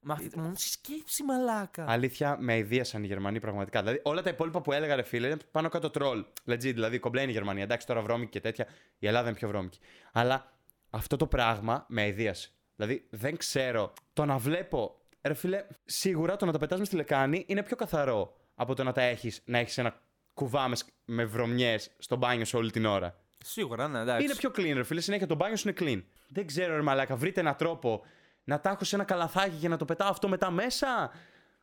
[0.00, 1.84] Μα αυτή μόνο στη σκέψη, μαλάκα.
[1.88, 3.80] Αλήθεια, με αηδίασαν οι Γερμανοί πραγματικά.
[3.80, 6.24] Δηλαδή, όλα τα υπόλοιπα που έλεγα, ρε φίλε, είναι πάνω κάτω τρόλ.
[6.46, 7.62] Legit, δηλαδή, κομπλέ είναι η Γερμανία.
[7.62, 8.66] Εντάξει, τώρα βρώμικη και τέτοια.
[8.98, 9.78] Η Ελλάδα είναι πιο βρώμικη.
[10.12, 10.52] Αλλά
[10.90, 12.50] αυτό το πράγμα με αηδίασε.
[12.76, 13.92] Δηλαδή, δεν ξέρω.
[14.12, 15.00] Το να βλέπω.
[15.22, 18.84] Ρε φίλε, σίγουρα το να τα πετάς μες στη λεκάνη είναι πιο καθαρό από το
[18.84, 20.00] να τα έχεις να έχεις ένα
[20.34, 23.16] κουβά με, σκ- με βρωμιές στο μπάνιο σου όλη την ώρα.
[23.44, 24.24] Σίγουρα, ναι, εντάξει.
[24.24, 25.00] Είναι πιο clean, ρε φίλε.
[25.00, 26.02] Συνέχεια το μπάνιο σου είναι clean.
[26.28, 28.02] Δεν ξέρω, ρε Μαλάκα, βρείτε έναν τρόπο
[28.46, 31.10] να τα έχω σε ένα καλαθάκι και να το πετάω αυτό μετά μέσα.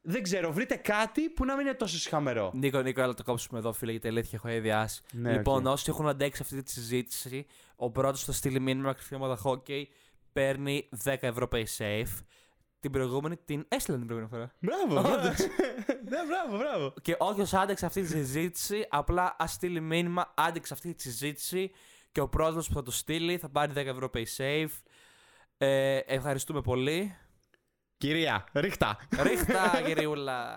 [0.01, 2.51] Δεν ξέρω, βρείτε κάτι που να μην είναι τόσο συχαμερό.
[2.53, 5.01] Νίκο, Νίκο, έλα να το κόψουμε εδώ, φίλε, γιατί αλήθεια έχω αηδιάσει.
[5.11, 5.71] Ναι, λοιπόν, οκ.
[5.71, 9.83] όσοι έχουν αντέξει αυτή τη συζήτηση, ο πρώτος θα στείλει μήνυμα κρυφή ομάδα hockey,
[10.33, 12.23] παίρνει 10 ευρώ pay safe.
[12.79, 14.53] Την προηγούμενη την έστειλαν την προηγούμενη φορά.
[14.59, 15.27] Μπράβο, μπράβο.
[16.09, 16.93] ναι, μπράβο, μπράβο.
[17.01, 21.71] Και όποιο άντεξε αυτή τη συζήτηση, απλά ας στείλει μήνυμα, άντεξε αυτή τη συζήτηση
[22.11, 24.81] και ο πρώτο που θα το στείλει θα πάρει 10 ευρώ pay safe.
[25.63, 27.15] Ε, ευχαριστούμε πολύ.
[27.97, 28.97] Κυρία, ρίχτα.
[29.21, 30.55] Ρίχτα, κυριούλα.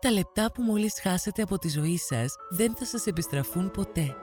[0.00, 4.16] Τα λεπτά που μόλις χάσετε από τη ζωή σας δεν θα σας επιστραφούν ποτέ.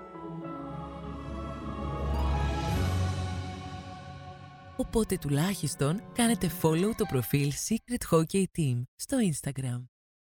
[4.77, 9.98] Οπότε τουλάχιστον κάνετε follow το προφίλ Secret Hockey Team στο Instagram.